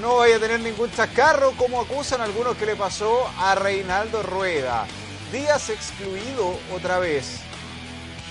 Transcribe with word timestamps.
no 0.00 0.16
vaya 0.16 0.36
a 0.36 0.38
tener 0.40 0.60
ningún 0.60 0.90
chascarro 0.92 1.52
como 1.52 1.80
acusan 1.80 2.20
algunos 2.20 2.56
que 2.56 2.66
le 2.66 2.76
pasó 2.76 3.28
a 3.38 3.54
Reinaldo 3.54 4.22
Rueda. 4.22 4.86
Díaz 5.32 5.70
excluido 5.70 6.58
otra 6.74 6.98
vez. 6.98 7.40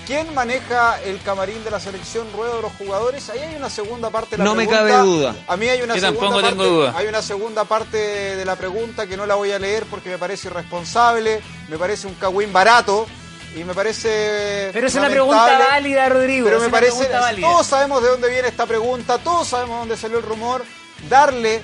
¿Quién 0.06 0.32
maneja 0.34 1.00
el 1.02 1.20
camarín 1.20 1.64
de 1.64 1.70
la 1.72 1.80
selección 1.80 2.28
Rueda 2.32 2.54
de 2.56 2.62
los 2.62 2.72
jugadores? 2.74 3.28
Ahí 3.28 3.40
hay 3.40 3.56
una 3.56 3.68
segunda 3.68 4.08
parte 4.08 4.32
de 4.32 4.38
la 4.38 4.44
No 4.44 4.54
me 4.54 4.64
pregunta. 4.66 4.92
cabe 4.92 5.04
duda. 5.04 5.36
A 5.48 5.56
mí 5.56 5.68
hay 5.68 5.82
una 5.82 5.94
Yo 5.96 6.00
segunda 6.00 6.20
tampoco 6.20 6.40
parte, 6.42 6.48
tengo 6.50 6.64
duda. 6.76 6.94
Hay 6.96 7.06
una 7.08 7.22
segunda 7.22 7.64
parte 7.64 7.96
de 8.36 8.44
la 8.44 8.54
pregunta 8.54 9.06
que 9.08 9.16
no 9.16 9.26
la 9.26 9.34
voy 9.34 9.50
a 9.50 9.58
leer 9.58 9.84
porque 9.90 10.08
me 10.10 10.18
parece 10.18 10.46
irresponsable, 10.46 11.42
me 11.68 11.76
parece 11.76 12.06
un 12.06 12.14
cagüín 12.14 12.52
barato 12.52 13.04
y 13.56 13.64
me 13.64 13.74
parece 13.74 14.70
Pero 14.72 14.86
es 14.86 14.94
una 14.94 15.08
pregunta 15.08 15.58
válida, 15.70 16.08
Rodrigo. 16.08 16.46
Pero 16.46 16.60
me 16.60 16.68
parece, 16.68 16.92
pregunta 16.98 17.20
válida. 17.20 17.48
todos 17.50 17.66
sabemos 17.66 18.00
de 18.00 18.08
dónde 18.10 18.28
viene 18.30 18.46
esta 18.46 18.64
pregunta, 18.66 19.18
todos 19.18 19.48
sabemos 19.48 19.80
dónde 19.80 19.96
salió 19.96 20.18
el 20.18 20.24
rumor. 20.24 20.64
Darle 21.08 21.60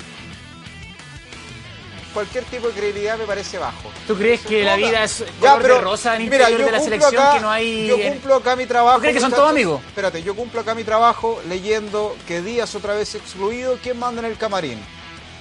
cualquier 2.12 2.44
tipo 2.44 2.68
de 2.68 2.74
credibilidad 2.74 3.16
me 3.18 3.24
parece 3.24 3.58
bajo. 3.58 3.90
¿Tú 4.06 4.14
crees 4.16 4.40
que 4.42 4.62
la 4.62 4.76
vida 4.76 5.02
es 5.04 5.24
Ya, 5.40 5.54
color 5.54 5.62
de 5.62 5.80
rosa 5.80 6.16
en 6.16 6.22
mira, 6.24 6.36
interior 6.50 6.60
yo 6.60 6.66
de 6.66 6.72
la 6.72 6.80
selección 6.80 7.14
acá- 7.22 7.34
que 7.34 7.40
no 7.40 7.50
hay 7.50 7.86
Yo 7.86 7.96
cumplo 7.98 8.34
acá 8.36 8.56
mi 8.56 8.66
trabajo. 8.66 8.96
¿Tú 8.96 9.00
crees 9.02 9.14
que 9.16 9.20
son 9.20 9.30
todos 9.32 9.50
amigos? 9.50 9.80
Espérate, 9.86 10.22
yo 10.22 10.34
cumplo 10.36 10.60
acá 10.60 10.74
mi 10.74 10.84
trabajo 10.84 11.40
leyendo 11.48 12.14
que 12.28 12.42
Díaz 12.42 12.74
otra 12.74 12.94
vez 12.94 13.14
excluido. 13.14 13.78
¿Quién 13.82 13.98
manda 13.98 14.20
en 14.20 14.26
el 14.26 14.36
camarín? 14.36 14.78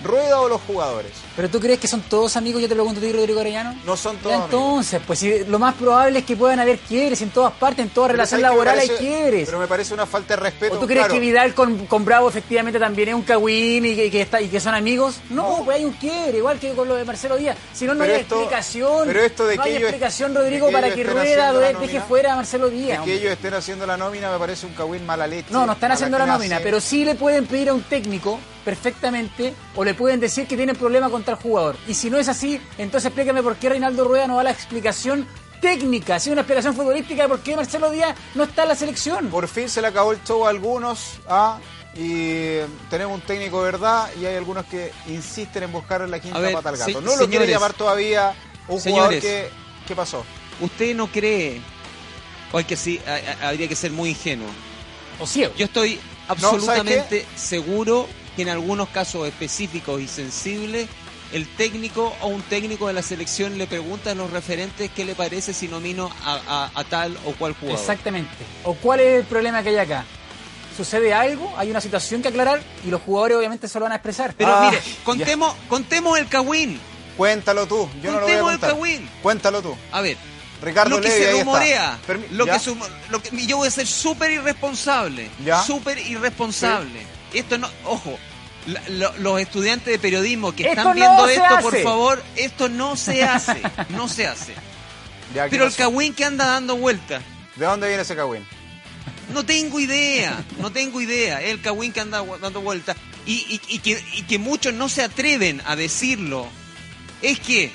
¿Rueda 0.04 0.42
o 0.42 0.50
los 0.50 0.62
jugadores? 0.62 1.12
¿Pero 1.36 1.50
tú 1.50 1.60
crees 1.60 1.80
que 1.80 1.88
son 1.88 2.02
todos 2.02 2.36
amigos? 2.38 2.62
Yo 2.62 2.68
te 2.68 2.74
pregunto 2.76 3.00
a 3.00 3.04
ti, 3.04 3.12
Rodrigo 3.12 3.40
Arellano. 3.40 3.76
No 3.86 3.96
son 3.96 4.16
Ya 4.18 4.22
todos 4.24 4.34
amigos. 4.36 4.54
entonces, 4.54 5.02
pues 5.06 5.20
si 5.20 5.46
lo 5.46 5.60
más 5.60 5.76
probable 5.76 6.20
es 6.20 6.26
que 6.26 6.36
puedan 6.36 6.60
haber 6.60 6.80
quiebres 6.80 7.22
en 7.22 7.30
todas 7.30 7.54
partes, 7.54 7.86
en 7.86 7.90
toda 7.92 8.08
Pero 8.08 8.18
relación 8.18 8.42
¿sabes 8.42 8.52
qué 8.54 8.60
me 8.60 8.66
laboral 8.66 8.80
hay 8.80 8.90
quiebres. 8.98 9.46
Pero 9.48 9.60
me 9.60 9.68
parece 9.68 9.94
una 9.94 10.06
falta 10.06 10.36
de 10.36 10.42
respeto. 10.42 10.76
¿O 10.76 10.80
tú 10.80 10.86
crees 10.88 11.02
claro. 11.02 11.14
que 11.14 11.20
Vidal 11.20 11.54
con, 11.54 11.86
con 11.88 12.04
Bravo 12.06 12.30
efectivamente 12.30 12.80
también 12.80 13.10
es 13.10 13.16
un 13.16 13.22
cagüín 13.24 13.86
y 13.86 13.96
que, 13.96 14.12
que 14.12 14.22
está, 14.22 14.42
y 14.42 14.48
que 14.50 14.60
son 14.60 14.74
amigos? 14.74 15.20
No, 15.30 15.58
No. 15.60 15.66
pues 15.66 15.78
hay 15.78 15.86
un 15.86 15.94
quiebre, 15.94 16.38
igual 16.40 16.60
que 16.60 16.72
con 16.74 16.88
lo 16.88 16.96
de 16.96 17.06
Marcelo 17.06 17.38
Díaz. 17.38 17.58
Si 17.74 17.86
no, 17.86 17.94
no 17.94 18.02
Pero 18.02 18.14
hay 18.16 18.22
esto- 18.22 18.36
explicación. 18.36 19.08
pero 19.08 19.20
esto 19.22 19.46
de 19.48 19.58
no 19.58 19.64
que 19.64 19.70
hay 19.70 19.76
ellos- 19.76 19.90
explicación, 19.90 20.34
de 20.34 20.40
Rodrigo, 20.40 20.68
que 20.68 20.74
para 20.74 20.94
que 20.94 21.04
Rueda 21.04 21.54
deje 21.54 21.74
nómina, 21.80 22.02
fuera 22.02 22.34
a 22.34 22.36
Marcelo 22.38 22.70
De 22.70 22.76
Díaz. 22.76 22.90
que 22.96 23.00
hombre. 23.00 23.16
ellos 23.16 23.32
estén 23.32 23.54
haciendo 23.54 23.86
la 23.86 23.98
nómina 23.98 24.32
me 24.32 24.38
parece 24.40 24.66
un 24.66 24.74
cagüín 24.74 25.06
mala 25.06 25.28
leche. 25.28 25.48
No, 25.52 25.66
no 25.66 25.74
están 25.74 25.92
haciendo 25.92 26.18
la 26.18 26.26
nómina, 26.26 26.60
pero 26.64 26.82
sí 26.82 27.06
le 27.06 27.16
pueden 27.16 27.46
pedir 27.46 27.70
a 27.70 27.74
un 27.74 27.84
técnico 27.84 28.40
perfectamente 28.64 29.54
o 29.76 29.84
le 29.84 29.94
pueden 29.94 30.20
decir 30.20 30.48
que 30.48 30.56
tienen 30.56 30.76
problema 30.76 31.10
con 31.10 31.24
tal 31.24 31.36
jugador. 31.36 31.76
Y 31.88 31.94
si 31.94 32.10
no 32.10 32.18
es 32.18 32.28
así, 32.30 32.60
entonces 32.78 33.08
explícame 33.08 33.42
por 33.44 33.56
qué 33.58 33.70
Reinaldo 33.70 34.04
Rueda 34.06 34.28
no 34.28 34.38
da 34.38 34.44
la 34.44 34.52
explicación 34.52 35.28
técnica, 35.62 36.20
si 36.20 36.32
una 36.32 36.42
explicación 36.42 36.74
futbolística 36.76 37.24
de 37.24 37.30
por 37.30 37.40
qué 37.42 37.56
Marcelo 37.56 37.92
Díaz 37.92 38.16
no 38.34 38.44
está 38.46 38.64
en 38.64 38.70
la 38.70 38.76
selección. 38.76 39.28
Por 39.28 39.48
fin 39.48 39.70
se 39.70 39.82
le 39.82 39.88
acabó 39.88 40.12
el 40.12 40.24
show 40.24 40.46
a 40.48 40.50
algunos, 40.50 41.20
¿ah? 41.30 41.60
y 41.96 42.58
tenemos 42.90 43.14
un 43.16 43.22
técnico 43.22 43.60
de 43.64 43.72
verdad, 43.72 44.10
y 44.20 44.26
hay 44.26 44.36
algunos 44.38 44.66
que 44.66 44.92
insisten 45.08 45.64
en 45.64 45.72
buscar 45.72 46.08
la 46.10 46.20
quinta 46.20 46.40
ver, 46.40 46.54
pata 46.54 46.70
al 46.70 46.78
gato. 46.78 46.92
se- 46.92 46.94
no 46.94 47.02
lo 47.02 47.08
quiere 47.18 47.26
señores. 47.46 47.50
llamar 47.50 47.74
todavía 47.74 48.34
un 48.68 48.80
jugador 48.80 48.82
Señores. 49.14 49.22
que... 49.22 49.50
¿Qué 49.88 49.96
pasó? 49.96 50.24
¿Usted 50.62 50.96
no 50.96 51.08
cree? 51.12 51.62
O 52.54 52.58
hay 52.58 52.64
que 52.64 52.76
sí, 52.76 53.00
habría 53.42 53.68
que 53.68 53.76
ser 53.76 53.92
muy 53.92 54.10
ingenuo. 54.10 54.48
O 55.20 55.28
ciego. 55.28 55.54
Yo 55.58 55.66
estoy 55.66 56.00
¿sabes 56.28 56.44
absolutamente 56.44 57.26
seguro 57.36 58.08
que 58.36 58.42
en 58.44 58.50
algunos 58.50 58.90
casos 58.90 59.28
específicos 59.28 60.02
y 60.02 60.08
sensibles, 60.08 60.88
el 61.34 61.48
técnico 61.48 62.14
o 62.22 62.28
un 62.28 62.42
técnico 62.42 62.88
de 62.88 62.94
la 62.94 63.02
selección 63.02 63.58
le 63.58 63.68
pregunta 63.68 64.12
a 64.12 64.16
los 64.16 64.30
referentes 64.32 64.92
qué 64.96 65.06
le 65.06 65.16
parece 65.16 65.54
si 65.54 65.68
nomino 65.68 66.10
a, 66.26 66.40
a- 66.48 66.72
a 66.80 66.84
tal 66.84 67.18
o 67.26 67.32
cual 67.34 67.54
jugador. 67.54 67.80
Exactamente. 67.80 68.32
¿O 68.64 68.74
cuál 68.76 69.00
es 69.00 69.20
el 69.20 69.26
problema 69.26 69.64
que 69.64 69.70
hay 69.70 69.78
acá? 69.78 70.04
¿Sucede 70.76 71.14
algo? 71.14 71.54
¿Hay 71.58 71.70
una 71.70 71.82
situación 71.82 72.22
que 72.22 72.30
aclarar? 72.30 72.62
Y 72.86 72.90
los 72.90 73.02
jugadores 73.02 73.38
obviamente 73.38 73.68
se 73.68 73.78
lo 73.80 73.84
van 73.84 73.92
a 73.92 73.96
expresar. 73.96 74.34
Pero 74.38 74.54
Ah, 74.56 74.70
mire, 74.70 74.82
contemos, 75.04 75.54
contemos 75.68 76.18
el 76.18 76.28
Cagüín. 76.28 76.80
Cuéntalo 77.18 77.68
tú, 77.68 77.90
yo 78.02 78.12
no 78.12 78.20
lo 78.22 78.26
voy 78.26 78.36
a 78.36 78.40
Contemos 78.40 78.54
el 78.54 78.60
cagüín. 78.60 79.10
Cuéntalo 79.22 79.62
tú. 79.62 79.76
A 79.92 80.02
ver, 80.02 80.18
Ricardo 80.62 80.92
lo 80.98 81.02
que 81.02 81.10
Levy, 81.10 81.24
se 81.24 81.32
rumorea, 81.40 82.00
lo 82.32 82.46
¿Ya? 82.46 82.58
que, 82.58 82.72
lo 83.10 83.22
que- 83.22 83.46
yo 83.46 83.58
voy 83.58 83.68
a 83.68 83.72
ser 83.72 83.86
súper 83.86 84.32
irresponsable, 84.32 85.30
¿Ya? 85.46 85.62
súper 85.62 85.98
irresponsable. 86.00 87.06
Esto 87.34 87.58
no, 87.58 87.70
ojo, 87.86 88.18
la- 88.68 88.84
lo- 88.90 89.18
los 89.18 89.40
estudiantes 89.40 89.88
de 89.88 90.00
periodismo 90.00 90.52
que 90.54 90.64
Esto 90.64 90.72
están 90.72 90.88
no 90.88 90.94
viendo 90.94 91.28
esto, 91.30 91.60
por 91.62 91.82
favor, 91.82 92.24
esto 92.36 92.70
no 92.70 92.96
se 92.96 93.24
hace, 93.26 93.62
no 93.90 94.08
se 94.08 94.28
hace. 94.28 94.54
Ya, 95.34 95.46
¿qué 95.46 95.52
Pero 95.52 95.66
el 95.66 95.74
cagüín 95.74 96.14
que 96.14 96.26
anda 96.26 96.46
dando 96.46 96.76
vueltas, 96.78 97.24
¿De 97.56 97.66
dónde 97.66 97.88
viene 97.88 98.04
ese 98.04 98.16
cagüín? 98.16 98.46
no 99.34 99.46
tengo 99.46 99.80
idea, 99.80 100.44
no 100.60 100.72
tengo 100.72 101.00
idea. 101.00 101.42
Es 101.42 101.52
el 101.52 101.62
cagüín 101.62 101.94
que 101.94 102.02
anda 102.02 102.22
dando 102.42 102.60
vueltas 102.62 102.98
y, 103.26 103.34
y- 103.34 103.62
y 103.76 103.80
que, 103.80 104.04
y 104.14 104.24
que 104.24 104.38
muchos 104.40 104.74
no 104.74 104.90
se 104.90 105.04
atreven 105.04 105.62
a 105.66 105.76
decirlo. 105.78 106.48
Es 107.22 107.40
que 107.40 107.72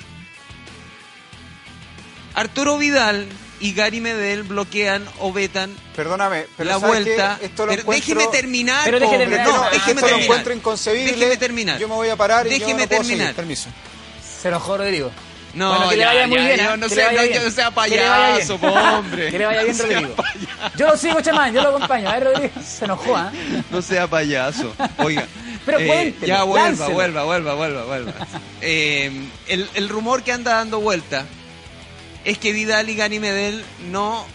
Arturo 2.35 2.77
Vidal 2.77 3.27
y 3.59 3.73
Gary 3.73 4.01
Medel 4.01 4.43
bloquean 4.43 5.03
o 5.19 5.33
vetan 5.33 5.75
Perdóname, 5.95 6.45
pero 6.55 6.69
la 6.69 6.77
vuelta. 6.77 7.39
Esto 7.41 7.65
lo 7.65 7.71
Pero 7.75 7.91
déjeme 7.91 8.27
terminar, 8.27 8.81
Pero 8.85 8.99
déjeme 8.99 9.17
terminar. 9.25 9.47
No, 9.47 9.57
No, 9.57 9.63
déjeme 9.69 9.77
esto 9.79 9.93
lo 9.93 10.01
terminar. 10.01 10.21
encuentro 10.23 10.53
inconcebible. 10.53 11.11
Déjeme 11.13 11.37
terminar. 11.37 11.79
Yo 11.79 11.87
me 11.87 11.95
voy 11.95 12.09
a 12.09 12.15
parar 12.15 12.45
y 12.47 12.51
yo 12.51 12.59
Déjeme 12.59 12.83
no 12.83 12.87
puedo 12.89 13.01
terminar. 13.01 13.33
Permiso. 13.33 13.69
Se 14.41 14.47
enojó 14.49 14.77
Rodrigo. 14.77 15.11
No, 15.53 15.69
Bueno, 15.69 15.89
que 15.89 15.95
le 15.95 16.01
ya, 16.01 16.07
vaya 16.09 16.27
muy 16.27 16.37
ya, 16.37 16.43
bien, 16.43 16.57
yo 16.57 16.69
¿ah? 16.71 16.77
no 16.77 16.87
Que 16.87 16.95
le 16.95 17.05
vaya 17.05 17.17
no, 17.21 17.27
bien. 17.27 17.33
yo 17.41 17.49
sea 17.49 17.65
Que 17.65 17.69
le 17.71 17.75
payaso, 17.75 18.57
po, 18.59 18.67
hombre. 18.67 19.31
Que 19.31 19.39
le 19.39 19.45
vaya 19.47 19.63
bien, 19.63 19.77
No 19.77 19.83
sea 19.83 19.95
Rodrigo. 19.99 20.15
payaso. 20.15 20.77
Yo 20.77 20.87
lo 20.87 20.97
sigo, 20.97 21.21
chamán, 21.21 21.53
yo 21.53 21.61
lo 21.63 21.69
acompaño. 21.69 22.09
A 22.09 22.13
ver, 22.19 22.23
Rodrigo, 22.25 22.53
se 22.63 22.85
enojó, 22.85 23.15
¿ah? 23.15 23.31
No 23.71 23.81
sea 23.81 24.07
payaso. 24.07 24.75
Oiga. 24.99 25.25
Pero 25.65 25.79
eh, 25.79 25.87
cuéntelo, 25.87 26.27
Ya 26.27 26.43
vuelva, 26.43 26.67
láncelo. 26.69 26.91
vuelva, 26.91 27.23
vuelva, 27.23 27.53
vuelva, 27.55 27.83
vuelva. 27.85 28.13
Eh, 28.61 29.11
el, 29.47 29.67
el 29.73 29.89
rumor 29.89 30.21
que 30.21 30.31
anda 30.31 30.53
dando 30.55 30.79
vuelta 30.79 31.25
es 32.25 32.37
que 32.37 32.51
Vidal 32.51 32.89
y 32.89 32.95
Gani 32.95 33.19
Medel 33.19 33.63
no 33.89 34.25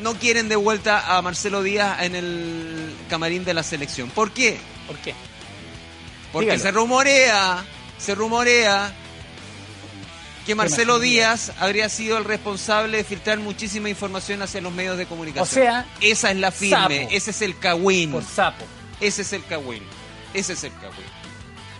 no 0.00 0.14
quieren 0.14 0.48
de 0.48 0.56
vuelta 0.56 1.16
a 1.16 1.22
Marcelo 1.22 1.62
Díaz 1.62 2.02
en 2.02 2.16
el 2.16 2.94
camarín 3.08 3.44
de 3.44 3.54
la 3.54 3.62
selección. 3.62 4.10
¿Por 4.10 4.32
qué? 4.32 4.58
¿Por 4.86 4.96
qué? 4.98 5.14
Porque 6.32 6.52
Dígalo. 6.52 6.62
se 6.62 6.70
rumorea, 6.72 7.64
se 7.98 8.14
rumorea 8.14 8.92
que 10.44 10.54
Marcelo 10.54 10.94
Marcelo 10.94 10.98
Díaz 10.98 11.52
habría 11.58 11.88
sido 11.88 12.18
el 12.18 12.24
responsable 12.24 12.98
de 12.98 13.04
filtrar 13.04 13.38
muchísima 13.38 13.88
información 13.88 14.42
hacia 14.42 14.60
los 14.60 14.72
medios 14.72 14.98
de 14.98 15.06
comunicación. 15.06 15.62
O 15.62 15.64
sea, 15.64 15.86
esa 16.00 16.30
es 16.30 16.36
la 16.36 16.50
firme, 16.50 16.76
sapo. 16.76 17.08
ese 17.10 17.30
es 17.30 17.42
el 17.42 17.58
cagüín. 17.58 18.12
Por 18.12 18.24
sapo. 18.24 18.64
Ese 19.00 19.22
es 19.22 19.32
el 19.32 19.44
cagüín. 19.44 19.82
Ese 20.34 20.52
es 20.52 20.64
el 20.64 20.72
cagüín. 20.74 21.06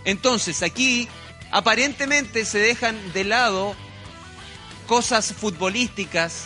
Entonces, 0.05 0.63
aquí 0.63 1.09
aparentemente 1.51 2.45
se 2.45 2.59
dejan 2.59 2.97
de 3.13 3.25
lado 3.25 3.77
cosas 4.87 5.33
futbolísticas 5.33 6.45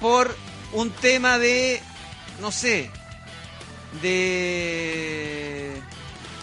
por 0.00 0.34
un 0.72 0.90
tema 0.90 1.38
de, 1.38 1.80
no 2.40 2.50
sé, 2.52 2.90
de, 4.44 5.80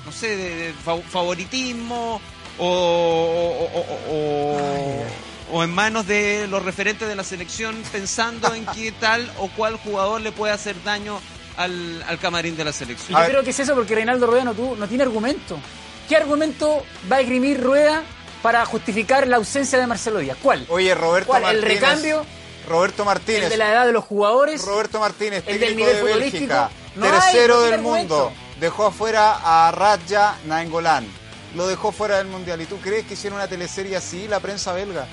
no 0.06 0.12
sé, 0.12 0.36
de, 0.36 0.56
de 0.56 0.74
fa- 0.74 0.98
favoritismo 1.10 2.22
o, 2.58 2.66
o- 2.68 3.80
o- 3.80 4.00
o- 4.14 5.58
o 5.58 5.64
en 5.64 5.70
manos 5.74 6.08
de 6.08 6.48
los 6.48 6.64
referentes 6.64 7.08
de 7.08 7.16
la 7.16 7.24
selección 7.24 7.76
pensando 7.92 8.54
en 8.54 8.66
que 8.76 8.92
tal 8.94 9.30
o 9.40 9.50
cual 9.50 9.78
jugador 9.78 10.22
le 10.22 10.32
puede 10.32 10.54
hacer 10.54 10.82
daño 10.84 11.20
al, 11.58 12.04
al 12.08 12.18
camarín 12.20 12.56
de 12.56 12.64
la 12.64 12.72
selección. 12.72 13.20
yo 13.22 13.28
creo 13.28 13.44
que 13.44 13.50
es 13.50 13.60
eso 13.60 13.76
porque 13.76 13.96
Reinaldo 13.96 14.28
Rueda 14.28 14.46
no, 14.46 14.54
tuvo- 14.54 14.76
no 14.78 14.88
tiene 14.88 15.04
argumento. 15.04 15.60
¿Qué 16.08 16.16
argumento 16.18 16.86
va 17.12 17.18
a 17.18 17.22
esgrimir 17.22 17.62
Rueda 17.62 18.04
para 18.42 18.66
justificar 18.66 19.28
la 19.28 19.38
ausencia 19.38 19.80
de 19.80 19.88
Marcelo 19.88 20.20
Díaz? 20.20 20.38
¿Cuál? 20.42 20.66
Oye, 20.70 20.94
Roberto 20.96 21.28
¿Cuál? 21.28 21.44
¿El 21.44 21.62
Martínez. 21.62 21.82
recambio? 21.82 22.26
Roberto 22.68 23.06
Martínez. 23.06 23.44
¿El 23.44 23.50
de 23.50 23.58
la 23.58 23.72
edad 23.72 23.86
de 23.86 23.92
los 23.92 24.04
jugadores? 24.04 24.64
Roberto 24.66 25.00
Martínez, 25.00 25.44
el 25.48 25.60
del 25.60 25.76
nivel 25.76 25.96
de 25.96 26.02
futbolístico. 26.02 26.40
Bélgica, 26.48 26.70
No 26.96 27.06
tercero 27.08 27.62
del 27.62 27.82
mundo, 27.82 28.32
dejó 28.60 28.86
afuera 28.88 29.40
a 29.44 29.72
Raja 29.72 30.36
Nainggolan, 30.46 31.06
lo 31.56 31.68
dejó 31.68 31.92
fuera 31.92 32.18
del 32.18 32.28
mundial. 32.28 32.62
¿Y 32.62 32.66
tú 32.66 32.78
crees 32.78 33.06
que 33.06 33.16
hicieron 33.16 33.38
una 33.40 33.48
teleserie 33.48 33.96
así 33.98 34.28
la 34.28 34.40
prensa 34.40 34.74
belga? 34.74 35.08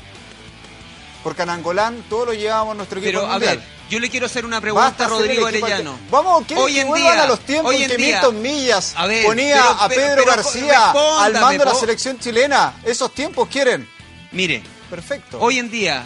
Porque 1.22 1.42
a 1.42 1.46
Nainggolan 1.46 2.04
todo 2.08 2.26
lo 2.26 2.34
llevábamos 2.34 2.72
a 2.72 2.76
nuestro 2.76 2.98
equipo 3.00 3.20
Pero, 3.20 3.26
al 3.26 3.32
a 3.32 3.38
ver, 3.38 3.60
Yo 3.90 3.98
le 4.00 4.08
quiero 4.10 4.26
hacer 4.26 4.44
una 4.44 4.60
pregunta 4.60 4.88
Basta 4.88 5.06
a 5.06 5.08
Rodrigo 5.08 5.46
Arellano. 5.46 5.94
que- 5.96 6.10
Vamos, 6.10 6.44
¿quieren 6.46 6.64
Hoy 6.64 6.74
que 6.74 6.80
en 6.82 6.88
vuelvan 6.88 7.12
día, 7.14 7.22
a 7.22 7.26
los 7.26 7.40
tiempos 7.40 7.70
hoy 7.74 7.82
en 7.82 7.90
que 7.90 7.96
día- 7.96 8.12
Milton 8.20 8.42
Millas 8.42 8.92
A 8.96 9.06
ver, 9.06 9.24
ponía 9.26 9.54
pero- 9.56 9.70
a 9.80 9.88
Pedro 9.88 10.22
pero 10.24 10.36
García 10.36 10.90
al 10.90 11.32
mando 11.32 11.64
de 11.64 11.70
la 11.70 11.74
selección 11.74 12.18
chilena? 12.18 12.74
¿Esos 12.84 13.12
tiempos 13.14 13.48
quieren? 13.48 13.88
Mire, 14.30 14.62
Perfecto. 14.90 15.40
hoy 15.40 15.58
en 15.58 15.70
día, 15.70 16.04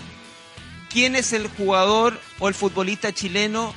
¿quién 0.91 1.17
es 1.17 1.33
el 1.33 1.49
jugador 1.49 2.19
o 2.39 2.49
el 2.49 2.55
futbolista 2.55 3.13
chileno 3.13 3.75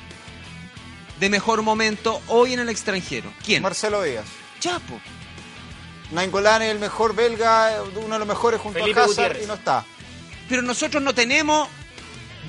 de 1.20 1.28
mejor 1.28 1.62
momento 1.62 2.22
hoy 2.28 2.52
en 2.52 2.60
el 2.60 2.68
extranjero? 2.68 3.32
¿Quién? 3.44 3.62
Marcelo 3.62 4.02
Díaz. 4.02 4.24
Chapo. 4.60 5.00
Nainggolan 6.12 6.62
es 6.62 6.70
el 6.70 6.78
mejor 6.78 7.14
belga, 7.16 7.82
uno 7.96 8.14
de 8.14 8.18
los 8.20 8.28
mejores 8.28 8.60
junto 8.60 8.78
Felipe 8.78 9.00
a 9.00 9.04
Hazard 9.04 9.14
Gutiérrez. 9.16 9.44
y 9.44 9.46
no 9.46 9.54
está. 9.54 9.84
Pero 10.48 10.62
nosotros 10.62 11.02
no 11.02 11.14
tenemos 11.14 11.68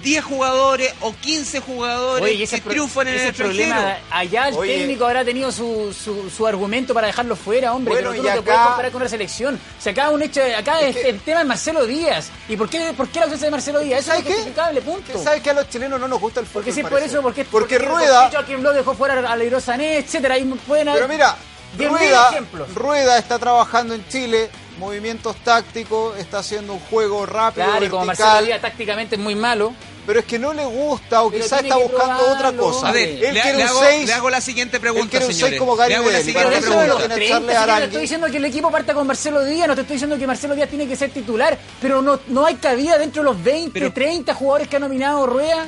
10 0.03 0.23
jugadores 0.23 0.93
o 1.01 1.11
15 1.15 1.59
jugadores 1.59 2.23
Oye, 2.23 2.43
y 2.43 2.47
que 2.47 2.61
triunfan 2.61 3.07
en 3.07 3.13
el 3.15 3.19
ese 3.19 3.29
extranjero. 3.29 3.73
problema, 3.73 3.97
allá 4.11 4.47
el 4.49 4.55
Oye. 4.55 4.77
técnico 4.77 5.05
habrá 5.07 5.25
tenido 5.25 5.51
su, 5.51 5.91
su, 5.91 6.29
su 6.29 6.45
argumento 6.45 6.93
para 6.93 7.07
dejarlo 7.07 7.35
fuera, 7.35 7.73
hombre, 7.73 7.95
Bueno, 7.95 8.09
pero 8.11 8.21
tú 8.21 8.27
y 8.27 8.29
no 8.29 8.33
te 8.33 8.39
acá- 8.39 8.43
puedes 8.45 8.67
comparar 8.67 8.91
con 8.91 9.01
una 9.01 9.09
selección. 9.09 9.59
Si 9.79 9.89
acá 9.89 10.11
un 10.11 10.21
hecho, 10.21 10.41
acá 10.55 10.81
Es 10.81 10.95
que- 10.97 11.09
el 11.09 11.19
tema 11.21 11.41
es 11.41 11.47
Marcelo 11.47 11.85
Díaz. 11.87 12.29
¿Y 12.47 12.55
por 12.55 12.69
qué, 12.69 12.93
por 12.95 13.07
qué 13.09 13.19
la 13.19 13.25
ausencia 13.25 13.47
de 13.47 13.51
Marcelo 13.51 13.79
Díaz? 13.79 14.01
Eso 14.01 14.13
es 14.13 14.23
justificable, 14.23 14.81
punto. 14.81 15.23
¿Sabes 15.23 15.41
que 15.41 15.49
a 15.49 15.53
los 15.53 15.67
chilenos 15.67 15.99
no 15.99 16.07
nos 16.07 16.19
gusta 16.21 16.41
el 16.41 16.45
fútbol? 16.45 16.63
Porque 16.65 16.79
es 16.81 16.87
por 16.87 17.01
eso, 17.01 17.21
porque, 17.23 17.45
porque, 17.45 17.77
porque 17.79 17.89
Rueda, 17.89 18.29
Joaquín 18.31 18.61
dejó 18.61 18.93
fuera 18.93 19.31
a 19.31 19.35
Leroy 19.35 19.59
Sané, 19.61 19.97
etcétera, 19.97 20.35
ahí 20.35 20.43
pueden 20.67 20.89
haber 20.89 21.01
pero 21.07 21.13
mira, 21.13 21.35
10.000 21.75 21.89
Rueda. 21.89 22.31
Rueda 22.75 23.17
está 23.17 23.39
trabajando 23.39 23.95
en 23.95 24.07
Chile, 24.09 24.49
movimientos 24.77 25.35
tácticos, 25.43 26.17
está 26.17 26.39
haciendo 26.39 26.73
un 26.73 26.79
juego 26.79 27.25
rápido, 27.25 27.65
Claro, 27.67 27.85
y 27.85 27.89
como 27.89 28.05
Marcelo 28.05 28.27
vertical, 28.29 28.45
Díaz 28.45 28.61
tácticamente 28.61 29.15
es 29.15 29.21
muy 29.21 29.35
malo. 29.35 29.73
pero 30.05 30.19
es 30.21 30.25
que 30.25 30.39
no 30.39 30.53
le 30.53 30.63
gusta 30.65 31.21
o 31.23 31.29
quizás 31.29 31.61
está 31.63 31.75
que 31.75 31.83
buscando 31.83 32.15
probarlo, 32.23 32.33
otra 32.33 32.53
cosa. 32.53 32.87
A 32.87 32.91
ver, 32.93 33.09
él 33.09 33.33
le, 33.33 33.41
quiere 33.41 33.57
le 33.57 33.63
un 33.63 33.69
hago, 33.69 33.79
6, 33.81 34.07
le 34.07 34.13
hago 34.13 34.29
la 34.29 34.39
siguiente 34.41 34.79
pregunta, 34.79 35.09
quiere 35.09 35.25
un 35.25 35.33
señores. 35.33 35.49
seis 35.51 35.59
como 35.59 35.75
Gary 35.75 35.89
le 35.89 35.95
hago 35.97 36.09
la 36.11 36.19
siguiente 36.19 36.43
Pero 36.45 36.55
eso 36.57 36.67
eso 36.69 36.79
de 36.79 36.87
lo 36.87 36.93
los 36.93 36.97
tiene 36.99 37.15
30, 37.15 37.33
Charles 37.33 37.47
si 37.49 37.53
yo 37.53 37.57
no 37.57 37.63
Arangui. 37.63 37.85
estoy 37.87 38.01
diciendo 38.01 38.27
que 38.31 38.37
el 38.37 38.45
equipo 38.45 38.71
parta 38.71 38.93
con 38.93 39.05
Marcelo 39.07 39.43
Díaz, 39.43 39.67
no 39.67 39.75
te 39.75 39.81
estoy 39.81 39.95
diciendo 39.95 40.17
que 40.17 40.27
Marcelo 40.27 40.55
Díaz 40.55 40.69
tiene 40.69 40.87
que 40.87 40.95
ser 40.95 41.09
titular, 41.11 41.57
pero 41.81 42.01
no, 42.01 42.19
no 42.27 42.45
hay 42.45 42.55
cabida 42.55 42.97
dentro 42.97 43.21
de 43.21 43.29
los 43.31 43.43
20, 43.43 43.71
Pero- 43.73 43.91
30 43.91 44.33
jugadores 44.33 44.67
que 44.69 44.75
ha 44.77 44.79
nominado 44.79 45.25
Rueda. 45.27 45.65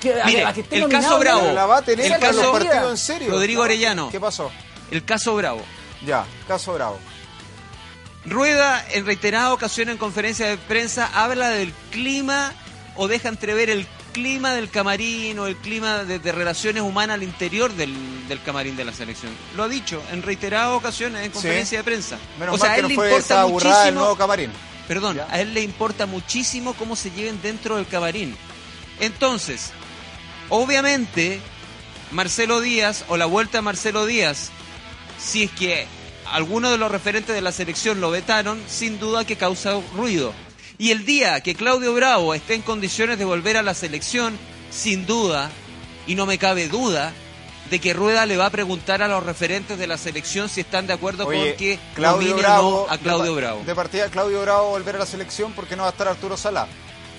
Que, 0.00 0.20
a- 0.20 0.24
Mire, 0.24 0.44
a, 0.46 0.52
que 0.54 0.62
esté 0.62 0.76
el 0.78 0.88
caso 0.88 1.18
Bravo. 1.18 1.40
Pero 1.42 1.52
la 1.52 1.66
va 1.66 1.76
a 1.76 1.82
tener 1.82 2.06
El 2.06 2.12
los 2.12 2.20
caso- 2.20 2.52
partidos 2.52 2.90
en 2.90 2.96
serio. 2.96 3.30
Rodrigo 3.30 3.62
Arellano. 3.62 4.08
¿Qué 4.10 4.18
pasó? 4.18 4.50
El 4.90 5.04
caso 5.04 5.36
Bravo. 5.36 5.60
Ya, 6.04 6.24
caso 6.48 6.72
bravo. 6.72 6.98
Rueda, 8.24 8.84
en 8.92 9.04
reiteradas 9.04 9.50
ocasiones 9.52 9.92
en 9.92 9.98
conferencia 9.98 10.46
de 10.46 10.56
prensa, 10.56 11.10
habla 11.12 11.48
del 11.48 11.72
clima 11.90 12.52
o 12.96 13.08
deja 13.08 13.28
entrever 13.28 13.68
el 13.68 13.86
clima 14.12 14.52
del 14.52 14.70
camarín 14.70 15.38
o 15.38 15.46
el 15.46 15.56
clima 15.56 16.04
de, 16.04 16.18
de 16.18 16.32
relaciones 16.32 16.82
humanas 16.82 17.14
al 17.14 17.22
interior 17.22 17.72
del, 17.72 17.94
del 18.28 18.40
camarín 18.42 18.76
de 18.76 18.84
la 18.84 18.92
selección. 18.92 19.32
Lo 19.56 19.64
ha 19.64 19.68
dicho 19.68 20.02
en 20.12 20.22
reiteradas 20.22 20.68
ocasiones 20.76 21.24
en 21.24 21.32
conferencia 21.32 21.78
de 21.78 21.84
prensa. 21.84 22.18
Menos 22.38 22.54
o 22.54 22.58
sea, 22.58 22.70
mal 22.70 22.72
a 22.72 22.74
que 22.74 22.80
él 22.80 22.82
no 22.82 22.88
le 22.90 22.94
fue 22.94 23.06
importa 23.08 23.46
muchísimo. 23.46 23.90
nuevo 24.00 24.16
camarín. 24.16 24.50
Perdón, 24.86 25.16
Ya. 25.16 25.26
a 25.30 25.40
él 25.40 25.54
le 25.54 25.62
importa 25.62 26.06
muchísimo 26.06 26.74
cómo 26.74 26.94
se 26.94 27.10
lleven 27.10 27.40
dentro 27.42 27.76
del 27.76 27.86
camarín. 27.88 28.36
Entonces, 29.00 29.70
obviamente, 30.48 31.40
Marcelo 32.10 32.60
Díaz 32.60 33.04
o 33.08 33.16
la 33.16 33.26
vuelta 33.26 33.58
de 33.58 33.62
Marcelo 33.62 34.04
Díaz, 34.06 34.50
si 35.18 35.44
es 35.44 35.50
que 35.52 35.86
alguno 36.32 36.70
de 36.70 36.78
los 36.78 36.90
referentes 36.90 37.34
de 37.34 37.42
la 37.42 37.52
selección 37.52 38.00
lo 38.00 38.10
vetaron, 38.10 38.60
sin 38.66 38.98
duda 38.98 39.24
que 39.24 39.36
causa 39.36 39.80
ruido. 39.94 40.32
Y 40.78 40.90
el 40.90 41.04
día 41.04 41.40
que 41.42 41.54
Claudio 41.54 41.94
Bravo 41.94 42.34
esté 42.34 42.54
en 42.54 42.62
condiciones 42.62 43.18
de 43.18 43.24
volver 43.24 43.56
a 43.56 43.62
la 43.62 43.74
selección, 43.74 44.36
sin 44.70 45.06
duda, 45.06 45.50
y 46.06 46.14
no 46.14 46.26
me 46.26 46.38
cabe 46.38 46.68
duda, 46.68 47.12
de 47.70 47.78
que 47.78 47.92
Rueda 47.92 48.26
le 48.26 48.36
va 48.36 48.46
a 48.46 48.50
preguntar 48.50 49.02
a 49.02 49.08
los 49.08 49.22
referentes 49.22 49.78
de 49.78 49.86
la 49.86 49.96
selección 49.96 50.48
si 50.48 50.62
están 50.62 50.86
de 50.86 50.94
acuerdo 50.94 51.26
Oye, 51.26 51.50
con 51.50 51.56
que 51.58 51.78
Claudio 51.94 52.36
Bravo, 52.36 52.86
no 52.86 52.92
a 52.92 52.98
Claudio 52.98 53.34
de, 53.34 53.40
Bravo. 53.40 53.62
De 53.64 53.74
partida, 53.74 54.08
Claudio 54.08 54.42
Bravo 54.42 54.70
volver 54.70 54.96
a 54.96 55.00
la 55.00 55.06
selección 55.06 55.52
porque 55.52 55.76
no 55.76 55.82
va 55.82 55.88
a 55.88 55.92
estar 55.92 56.08
Arturo 56.08 56.36
Salá. 56.36 56.66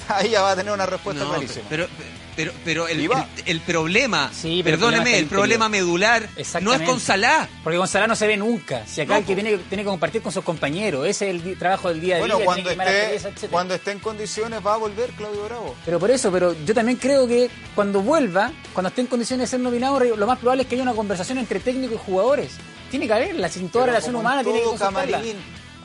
Ahí 0.10 0.30
ya 0.30 0.42
va 0.42 0.52
a 0.52 0.56
tener 0.56 0.74
una 0.74 0.86
respuesta 0.86 1.24
No, 1.24 1.30
clarísima. 1.32 1.66
pero, 1.70 1.88
pero, 2.36 2.52
pero 2.66 2.88
el, 2.88 3.00
el- 3.02 3.12
el 3.46 3.62
problema, 3.62 4.32
Sí, 4.34 4.62
pero 4.64 4.76
el 4.76 4.80
perdóneme, 4.80 5.04
problema 5.04 5.18
el 5.20 5.26
problema 5.28 5.70
medular 5.70 6.30
no 6.62 6.74
es 6.74 6.82
con 6.82 7.00
Salah. 7.00 7.48
Porque 7.64 7.78
Gonzalo 7.78 8.08
no 8.08 8.16
se 8.16 8.26
ve 8.28 8.38
nunca. 8.38 8.86
Si 8.88 9.02
acá 9.02 9.14
No, 9.14 9.20
el 9.20 9.26
que 9.26 9.36
tiene, 9.36 9.58
tiene 9.58 9.84
que 9.84 9.90
compartir 9.90 10.22
con 10.22 10.32
sus 10.32 10.44
compañeros, 10.44 11.06
ese 11.08 11.30
es 11.30 11.44
el 11.46 11.58
trabajo 11.58 11.90
del 11.90 12.02
día 12.02 12.16
a 12.16 12.18
día. 12.18 12.26
bueno, 12.28 12.38
tiene 12.56 12.76
cuando 12.76 12.92
esté, 12.92 13.48
cuando 13.50 13.76
esté 13.76 13.92
en 13.92 14.00
condiciones 14.00 14.66
va 14.66 14.74
a 14.74 14.78
volver 14.78 15.12
Claudio 15.12 15.44
Bravo. 15.46 15.76
Pero 15.86 16.00
por 16.00 16.10
eso, 16.12 16.32
pero 16.32 16.56
yo 16.66 16.74
también 16.74 16.98
creo 16.98 17.28
que 17.28 17.50
cuando 17.76 18.02
vuelva, 18.02 18.52
cuando 18.74 18.90
esté 18.90 19.02
en 19.02 19.08
condiciones 19.08 19.50
de 19.50 19.52
ser 19.52 19.60
nominado, 19.60 20.00
lo 20.00 20.28
más 20.28 20.40
probable 20.40 20.64
es 20.64 20.70
que 20.70 20.76
haya 20.76 20.84
una 20.84 20.94
conversación 20.94 21.38
entre 21.38 21.60
técnicos 21.60 21.96
y 22.02 22.06
jugadores. 22.06 22.52
Tiene 22.90 23.08
que 23.08 23.14
haberla, 23.14 23.50
sin 23.50 23.70
toda 23.70 23.86
Pero 23.86 23.94
relación 23.94 24.16
humana 24.16 24.44
tiene 24.44 24.60
que. 24.62 25.36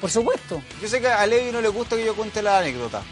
Por 0.00 0.10
supuesto. 0.10 0.62
Yo 0.80 0.88
sé 0.88 1.00
que 1.00 1.08
a 1.08 1.26
Levi 1.26 1.50
no 1.50 1.60
le 1.60 1.68
gusta 1.68 1.96
que 1.96 2.04
yo 2.04 2.14
cuente 2.14 2.40
la 2.40 2.58
anécdota. 2.58 3.02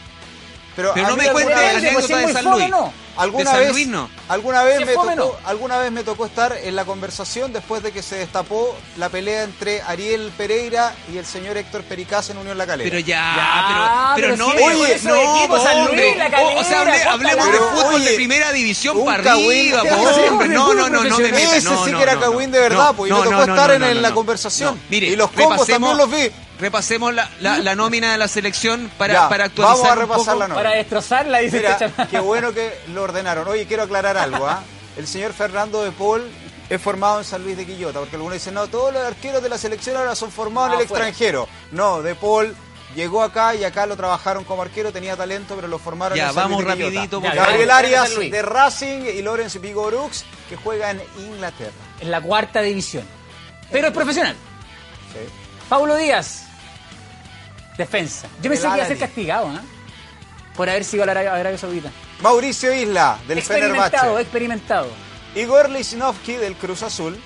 Pero, 0.76 0.92
Pero 0.94 1.08
no 1.08 1.16
me 1.16 1.28
cuente 1.32 1.54
anécdota 1.54 2.16
de 2.18 2.32
San 2.32 2.44
Luis. 2.50 2.68
no. 2.68 2.92
¿Alguna 3.16 3.44
de 3.44 3.56
San 3.56 3.60
vez, 3.60 3.72
Luis 3.72 3.86
no. 3.88 4.10
alguna 4.28 4.62
vez 4.62 4.80
me 4.84 4.92
tocó, 4.92 5.14
no. 5.14 5.32
alguna 5.46 5.78
vez 5.78 5.90
me 5.90 6.04
tocó 6.04 6.26
estar 6.26 6.54
en 6.62 6.76
la 6.76 6.84
conversación 6.84 7.50
después 7.50 7.82
de 7.82 7.90
que 7.90 8.02
se 8.02 8.16
destapó 8.16 8.76
la 8.98 9.08
pelea 9.08 9.44
entre 9.44 9.80
Ariel 9.80 10.30
Pereira 10.36 10.94
y 11.10 11.16
el 11.16 11.24
señor 11.24 11.56
Héctor 11.56 11.82
Pericaz 11.84 12.28
en 12.28 12.36
Unión 12.36 12.58
La 12.58 12.66
Calera. 12.66 12.90
Pero 12.90 13.00
ya, 13.00 13.16
Ya, 13.16 14.12
pero, 14.14 14.26
pero 14.36 14.36
pero 14.36 14.36
no 14.36 14.50
si 14.50 14.56
me- 14.82 14.92
eso 14.92 15.08
no, 15.08 15.14
de 15.14 15.22
equipo 15.38 15.58
San 15.62 15.78
Luis, 15.78 15.88
hombre. 15.88 16.16
La 16.30 16.40
O- 16.42 16.60
o 16.60 16.64
sea, 16.64 16.80
hable- 16.82 16.90
Calera, 16.92 17.12
hablemos 17.12 17.46
de 17.52 17.58
fútbol 17.58 18.00
de 18.02 18.06
oye, 18.08 18.16
primera 18.16 18.52
división 18.52 19.02
para 19.06 19.32
arriba, 19.32 19.82
hombre. 20.30 20.48
No, 20.48 20.74
no, 20.74 20.88
no, 20.90 21.04
no 21.04 21.18
me 21.18 21.32
metas. 21.32 21.52
Ese 21.54 21.70
no, 21.70 21.84
sí 21.86 21.92
no, 21.92 21.96
que 21.96 22.02
era 22.02 22.14
no, 22.16 22.20
cagüín 22.20 22.50
de 22.50 22.58
no, 22.58 22.62
verdad, 22.64 22.94
pues, 22.94 23.10
y 23.10 23.14
me 23.14 23.18
no, 23.18 23.24
tocó 23.24 23.36
no, 23.38 23.46
no, 23.46 23.54
estar 23.54 23.80
no, 23.80 23.86
en- 23.86 24.02
la 24.02 24.08
no. 24.10 24.14
conversación. 24.14 24.78
Y 24.90 25.16
los 25.16 25.30
combos 25.30 25.66
también 25.66 25.96
los 25.96 26.10
vi. 26.10 26.30
Repasemos 26.58 27.12
la, 27.12 27.30
la, 27.40 27.58
la 27.58 27.74
nómina 27.74 28.12
de 28.12 28.18
la 28.18 28.28
selección 28.28 28.90
para, 28.96 29.12
Ya, 29.14 29.28
para 29.28 29.44
actualizar 29.44 29.76
vamos 29.76 29.88
a 29.90 29.92
un 29.92 29.98
repasar 30.00 30.24
poco. 30.26 30.38
la 30.38 30.48
nómina. 30.48 30.62
Para 30.68 30.76
destrozarla, 30.76 31.38
dice 31.40 31.56
Mira, 31.58 31.72
este 31.72 31.90
qué 32.10 32.18
bueno 32.20 32.52
que 32.52 32.72
lo 32.94 33.02
ordenaron. 33.02 33.46
Oye, 33.48 33.66
quiero 33.66 33.82
aclarar 33.82 34.16
algo, 34.16 34.46
¿ah? 34.48 34.62
El 34.96 35.06
señor 35.06 35.32
Fernando 35.34 35.82
de 35.84 35.92
Paul 35.92 36.26
es 36.70 36.80
formado 36.80 37.18
en 37.18 37.24
San 37.24 37.44
Luis 37.44 37.56
de 37.56 37.66
Quillota, 37.66 37.98
porque 38.00 38.16
algunos 38.16 38.34
dicen, 38.34 38.54
no, 38.54 38.66
todos 38.68 38.92
los 38.92 39.02
arqueros 39.04 39.42
de 39.42 39.48
la 39.50 39.58
selección 39.58 39.96
ahora 39.96 40.14
son 40.16 40.30
formados 40.32 40.70
en 40.70 40.74
No, 40.76 40.80
el 40.82 40.88
fuera. 40.88 41.08
extranjero. 41.08 41.48
No, 41.72 42.00
de 42.02 42.14
Paul 42.14 42.56
llegó 42.94 43.22
acá 43.22 43.54
y 43.54 43.62
acá 43.62 43.84
lo 43.84 43.94
trabajaron 43.94 44.42
como 44.44 44.62
arquero, 44.62 44.90
tenía 44.90 45.14
talento, 45.14 45.54
pero 45.54 45.68
lo 45.68 45.78
formaron 45.78 46.16
Ya, 46.16 46.28
en 46.28 46.34
San 46.34 46.44
vamos 46.44 46.64
Luis 46.64 46.78
de 46.78 46.84
rapidito, 46.84 47.20
Ya, 47.22 47.34
Gabriel 47.34 47.70
Arias 47.70 48.10
de 48.18 48.42
Racing 48.42 49.04
y 49.14 49.20
Lorenz 49.20 49.60
Vigorux, 49.60 50.24
que 50.48 50.56
juega 50.56 50.90
en 50.92 51.02
Inglaterra. 51.18 51.72
En 52.00 52.10
la 52.10 52.22
cuarta 52.22 52.62
división. 52.62 53.04
Pero 53.70 53.88
es 53.88 53.92
profesional. 53.92 54.34
Sí. 55.12 55.18
Paulo 55.68 55.96
Díaz. 55.96 56.45
Defensa. 57.76 58.28
Yo 58.42 58.50
pensé 58.50 58.68
que 58.68 58.74
iba 58.74 58.84
a 58.84 58.88
ser 58.88 58.98
castigado, 58.98 59.48
¿ah? 59.48 59.62
Por 60.56 60.68
haber 60.70 60.84
sido 60.84 61.02
a 61.02 61.06
la 61.06 61.12
Arabia, 61.12 61.58
Saudita. 61.58 61.90
Mauricio 62.22 62.72
Isla, 62.74 63.18
del 63.28 63.38
experimentado, 63.38 63.90
Fenerbahce. 63.90 64.22
experimentado. 64.22 64.88
Igor 65.34 65.68
Lichnowsky, 65.68 66.34
del 66.36 66.54
Cruz 66.54 66.82
Azul. 66.82 67.18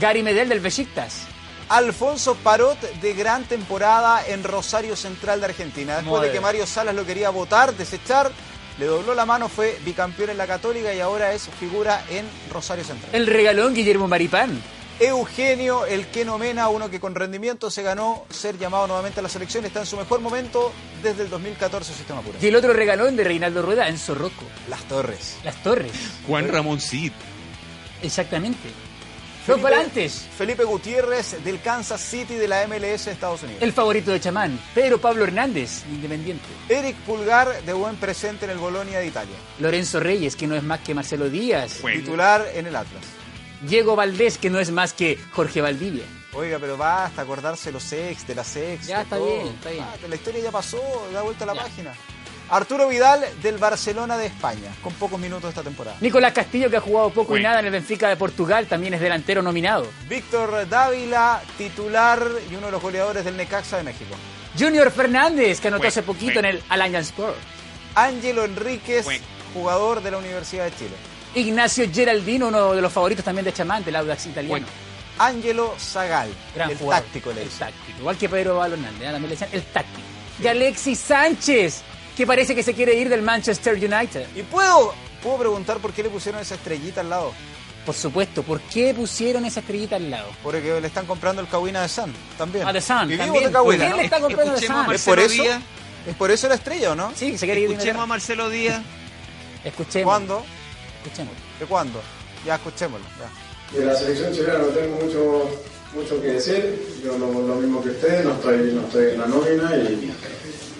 Gary 0.00 0.24
Medel 0.24 0.48
del 0.48 0.58
Besiktas. 0.58 1.22
Alfonso 1.68 2.34
Parot 2.36 2.78
de 3.00 3.14
gran 3.14 3.44
temporada 3.44 4.26
en 4.26 4.42
Rosario 4.42 4.96
Central 4.96 5.40
de 5.40 5.46
Argentina. 5.46 5.96
Después 5.96 6.22
de 6.22 6.32
que. 6.32 6.40
Mario 6.40 6.66
Salas 6.66 6.94
lo 6.94 7.06
quería 7.06 7.30
votar, 7.30 7.74
desechar, 7.74 8.30
le 8.78 8.86
dobló 8.86 9.14
la 9.14 9.24
mano, 9.24 9.48
fue 9.48 9.78
bicampeón 9.84 10.30
en 10.30 10.38
la 10.38 10.46
Católica 10.46 10.92
y 10.92 11.00
ahora 11.00 11.32
es 11.32 11.48
figura 11.60 12.04
en 12.10 12.26
Rosario 12.52 12.84
Central. 12.84 13.10
El 13.14 13.26
regalón 13.26 13.72
Guillermo 13.72 14.08
Maripán. 14.08 14.60
Eugenio, 15.00 15.86
el 15.86 16.06
que 16.06 16.24
nomena, 16.24 16.68
uno 16.68 16.88
que 16.90 17.00
con 17.00 17.14
rendimiento 17.14 17.70
se 17.70 17.82
ganó 17.82 18.24
ser 18.30 18.58
llamado 18.58 18.86
nuevamente 18.86 19.20
a 19.20 19.22
la 19.22 19.28
selección, 19.28 19.64
está 19.64 19.80
en 19.80 19.86
su 19.86 19.96
mejor 19.96 20.20
momento 20.20 20.72
desde 21.02 21.24
el 21.24 21.30
2014 21.30 21.92
Sistema 21.92 22.20
Pura. 22.20 22.38
Y 22.40 22.46
el 22.46 22.56
otro 22.56 22.72
regalón 22.72 23.16
de 23.16 23.24
Reinaldo 23.24 23.62
Rueda, 23.62 23.88
Enzo 23.88 24.14
Rocco. 24.14 24.44
Las 24.68 24.82
Torres. 24.84 25.36
Las 25.44 25.62
Torres. 25.62 25.92
Juan 26.26 26.48
Ramoncid. 26.48 27.12
Exactamente. 28.02 28.68
Felipe- 29.44 29.62
volantes. 29.62 30.26
Felipe 30.38 30.64
Gutiérrez 30.64 31.44
del 31.44 31.60
Kansas 31.60 32.00
City 32.00 32.34
de 32.36 32.48
la 32.48 32.66
MLS 32.66 33.04
de 33.04 33.12
Estados 33.12 33.42
Unidos. 33.42 33.62
El 33.62 33.72
favorito 33.74 34.10
de 34.10 34.20
Chamán. 34.20 34.58
Pedro 34.74 34.98
Pablo 34.98 35.24
Hernández, 35.24 35.82
Independiente. 35.90 36.44
Eric 36.68 36.96
Pulgar 36.98 37.62
de 37.62 37.72
buen 37.74 37.96
presente 37.96 38.46
en 38.46 38.52
el 38.52 38.58
Bolonia 38.58 39.00
de 39.00 39.06
Italia. 39.08 39.34
Lorenzo 39.58 40.00
Reyes, 40.00 40.34
que 40.34 40.46
no 40.46 40.54
es 40.54 40.62
más 40.62 40.80
que 40.80 40.94
Marcelo 40.94 41.28
Díaz. 41.28 41.80
Titular 41.82 42.46
en 42.54 42.68
el 42.68 42.76
Atlas. 42.76 43.02
Diego 43.66 43.96
Valdés, 43.96 44.38
que 44.38 44.50
no 44.50 44.58
es 44.58 44.70
más 44.70 44.92
que 44.92 45.18
Jorge 45.32 45.60
Valdivia. 45.60 46.04
Oiga, 46.32 46.58
pero 46.60 46.76
basta 46.76 47.22
acordarse 47.22 47.70
los 47.70 47.92
ex, 47.92 48.26
de 48.26 48.34
las 48.34 48.56
ex. 48.56 48.86
Ya, 48.86 49.02
está 49.02 49.16
todo. 49.16 49.26
bien, 49.26 49.46
está 49.48 49.70
bien. 49.70 49.84
Ah, 49.84 49.94
la 50.08 50.14
historia 50.14 50.42
ya 50.42 50.50
pasó, 50.50 50.80
da 51.12 51.22
vuelta 51.22 51.44
a 51.44 51.46
la 51.48 51.54
Ya. 51.54 51.62
página. 51.62 51.92
Arturo 52.50 52.88
Vidal 52.88 53.24
del 53.42 53.56
Barcelona 53.56 54.18
de 54.18 54.26
España, 54.26 54.70
con 54.82 54.92
pocos 54.94 55.18
minutos 55.18 55.48
esta 55.48 55.62
temporada. 55.62 55.96
Nicolás 56.00 56.32
Castillo, 56.34 56.68
que 56.68 56.76
ha 56.76 56.80
jugado 56.80 57.08
poco 57.10 57.38
y 57.38 57.42
nada 57.42 57.60
en 57.60 57.66
el 57.66 57.72
Benfica 57.72 58.08
de 58.08 58.16
Portugal, 58.16 58.66
también 58.66 58.92
es 58.94 59.00
delantero 59.00 59.40
nominado. 59.40 59.86
Víctor 60.08 60.68
Dávila, 60.68 61.40
titular 61.56 62.22
y 62.50 62.54
uno 62.54 62.66
de 62.66 62.72
los 62.72 62.82
goleadores 62.82 63.24
del 63.24 63.36
Necaxa 63.38 63.78
de 63.78 63.84
México. 63.84 64.14
Junior 64.58 64.90
Fernández, 64.90 65.58
que 65.60 65.68
anotó 65.68 65.86
hace 65.88 66.02
poquito 66.02 66.38
en 66.40 66.44
el 66.44 66.62
Allianz 66.68 67.06
Sport. 67.08 67.34
Ángelo 67.94 68.44
Enríquez, 68.44 69.06
jugador 69.54 70.02
de 70.02 70.10
la 70.10 70.18
Universidad 70.18 70.64
de 70.66 70.76
Chile. 70.76 70.94
Ignacio 71.34 71.86
Geraldino, 71.92 72.48
uno 72.48 72.74
de 72.74 72.82
los 72.82 72.92
favoritos 72.92 73.24
también 73.24 73.44
de 73.44 73.52
Chamán, 73.52 73.84
del 73.84 73.96
Audax 73.96 74.26
italiano. 74.26 74.50
Bueno, 74.50 74.66
Ángelo 75.18 75.74
Zagal, 75.78 76.28
Gran 76.54 76.70
el 76.70 76.78
jugador. 76.78 77.04
táctico 77.04 77.32
le 77.32 77.42
El 77.42 77.48
táctico. 77.48 77.98
Igual 78.00 78.16
que 78.16 78.28
Pedro 78.28 78.58
Pablo 78.58 78.74
Hernández, 78.74 79.00
¿eh? 79.02 79.04
también 79.12 79.22
le 79.22 79.28
decían 79.30 79.50
el 79.52 79.62
táctico. 79.62 80.00
Y 80.42 80.46
Alexis 80.48 80.98
Sánchez, 80.98 81.82
que 82.16 82.26
parece 82.26 82.54
que 82.54 82.62
se 82.62 82.74
quiere 82.74 82.94
ir 82.94 83.08
del 83.08 83.22
Manchester 83.22 83.74
United. 83.74 84.26
¿Y 84.34 84.42
puedo, 84.42 84.92
puedo 85.22 85.38
preguntar 85.38 85.78
por 85.78 85.92
qué 85.92 86.02
le 86.02 86.10
pusieron 86.10 86.40
esa 86.40 86.56
estrellita 86.56 87.00
al 87.02 87.10
lado? 87.10 87.32
Por 87.86 87.94
supuesto, 87.94 88.42
¿por 88.42 88.60
qué 88.62 88.94
pusieron 88.94 89.44
esa 89.44 89.60
estrellita 89.60 89.96
al 89.96 90.10
lado? 90.10 90.28
Porque 90.42 90.80
le 90.80 90.86
están 90.86 91.04
comprando 91.06 91.42
el 91.42 91.48
Kawina 91.48 91.82
de 91.82 91.88
Sun 91.88 92.12
también. 92.38 92.66
A 92.66 92.72
The 92.72 92.80
Sun, 92.80 93.08
Vivimos 93.08 93.26
también. 93.26 93.44
de 93.46 93.52
Kawina, 93.52 93.76
¿Quién 93.78 93.90
¿no? 93.90 93.96
le 93.98 94.04
está 94.04 94.20
comprando 94.20 94.52
a 94.54 94.56
Sun? 94.56 94.94
¿Es 94.94 95.02
por 95.04 95.18
eso? 95.20 95.42
¿Es 96.06 96.14
por 96.16 96.30
eso 96.30 96.48
la 96.48 96.54
estrella 96.56 96.92
o 96.92 96.94
no? 96.94 97.12
Sí, 97.14 97.36
se 97.38 97.46
quiere 97.46 97.60
ir 97.60 97.68
de 97.68 97.74
Escuchemos 97.74 98.02
a. 98.02 98.06
Marcelo 98.06 98.48
Díaz. 98.50 98.80
Escuchemos. 99.64 100.04
¿Cuándo? 100.10 100.44
Escuchemos. 101.04 101.34
¿De 101.60 101.66
cuándo? 101.66 102.00
Ya 102.46 102.54
escuchémoslo. 102.54 103.06
ya. 103.18 103.78
De 103.78 103.84
la 103.84 103.94
selección 103.94 104.32
chilena 104.32 104.58
no 104.58 104.66
tengo 104.66 104.96
mucho, 105.04 105.50
mucho 105.94 106.22
que 106.22 106.28
decir, 106.32 107.00
yo 107.04 107.18
lo, 107.18 107.26
lo 107.46 107.54
mismo 107.56 107.82
que 107.82 107.90
ustedes, 107.90 108.24
no 108.24 108.32
estoy, 108.32 108.72
no 108.72 108.82
estoy 108.82 109.10
en 109.12 109.20
la 109.20 109.26
nómina 109.26 109.76
y, 109.76 110.12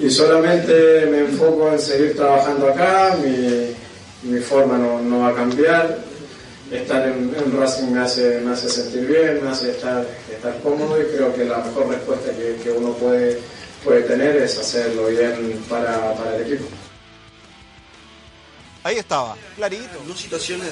y 0.00 0.10
solamente 0.10 1.06
me 1.10 1.18
enfoco 1.20 1.70
en 1.72 1.78
seguir 1.78 2.16
trabajando 2.16 2.68
acá, 2.68 3.16
mi, 3.22 3.74
mi 4.30 4.40
forma 4.40 4.78
no, 4.78 5.00
no 5.00 5.20
va 5.20 5.28
a 5.28 5.34
cambiar, 5.34 5.98
estar 6.70 7.06
en, 7.08 7.34
en 7.36 7.58
Racing 7.58 7.90
me 7.92 8.00
hace, 8.00 8.40
me 8.40 8.52
hace 8.52 8.68
sentir 8.70 9.06
bien, 9.06 9.44
me 9.44 9.50
hace 9.50 9.72
estar, 9.72 10.06
estar 10.32 10.58
cómodo 10.62 11.00
y 11.00 11.04
creo 11.06 11.34
que 11.34 11.44
la 11.44 11.58
mejor 11.58 11.88
respuesta 11.88 12.30
que, 12.32 12.56
que 12.62 12.70
uno 12.70 12.92
puede, 12.92 13.38
puede 13.82 14.02
tener 14.02 14.36
es 14.36 14.58
hacerlo 14.58 15.06
bien 15.08 15.62
para, 15.68 16.14
para 16.14 16.36
el 16.36 16.42
equipo. 16.42 16.66
Ahí 18.84 18.98
estaba, 18.98 19.36
clarito. 19.56 19.98
Dos 20.06 20.20
situaciones 20.20 20.70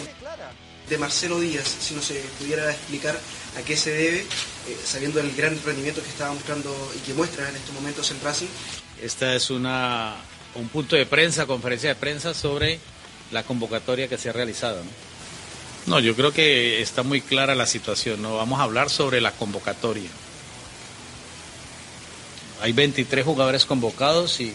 de 0.89 0.99
Marcelo 0.99 1.41
Díaz, 1.41 1.67
si 1.81 1.95
no 1.95 2.03
se 2.03 2.21
pudiera 2.39 2.71
explicar 2.71 3.19
a 3.59 3.63
qué 3.63 3.75
se 3.75 3.91
debe, 3.91 4.19
eh, 4.21 4.27
sabiendo 4.85 5.19
el 5.19 5.35
gran 5.35 5.59
rendimiento 5.65 6.03
que 6.03 6.11
estaba 6.11 6.35
mostrando 6.35 6.93
y 6.95 6.99
que 7.01 7.15
muestra 7.15 7.49
en 7.49 7.57
estos 7.57 7.75
momentos 7.75 8.11
en 8.11 8.21
Racing. 8.21 8.49
Esta 9.03 9.35
es 9.35 9.49
una, 9.49 10.15
un 10.55 10.69
punto 10.69 10.95
de 10.95 11.07
prensa, 11.07 11.47
conferencia 11.47 11.89
de 11.89 11.95
prensa 11.95 12.35
sobre 12.35 12.79
la 13.31 13.45
convocatoria 13.45 14.09
que 14.09 14.19
se 14.19 14.29
ha 14.29 14.33
realizado. 14.33 14.85
¿no? 14.85 14.91
No, 15.87 15.99
yo 15.99 16.15
creo 16.15 16.33
que 16.33 16.83
está 16.83 17.03
muy 17.03 17.23
clara 17.23 17.55
la 17.55 17.67
situación. 17.67 18.21
No 18.21 18.37
vamos 18.37 18.61
a 18.61 18.65
hablar 18.65 18.91
sobre 18.91 19.23
la 19.23 19.33
convocatoria. 19.33 20.11
Hay 22.61 22.73
23 22.73 23.25
jugadores 23.25 23.65
convocados 23.65 24.41
y 24.41 24.53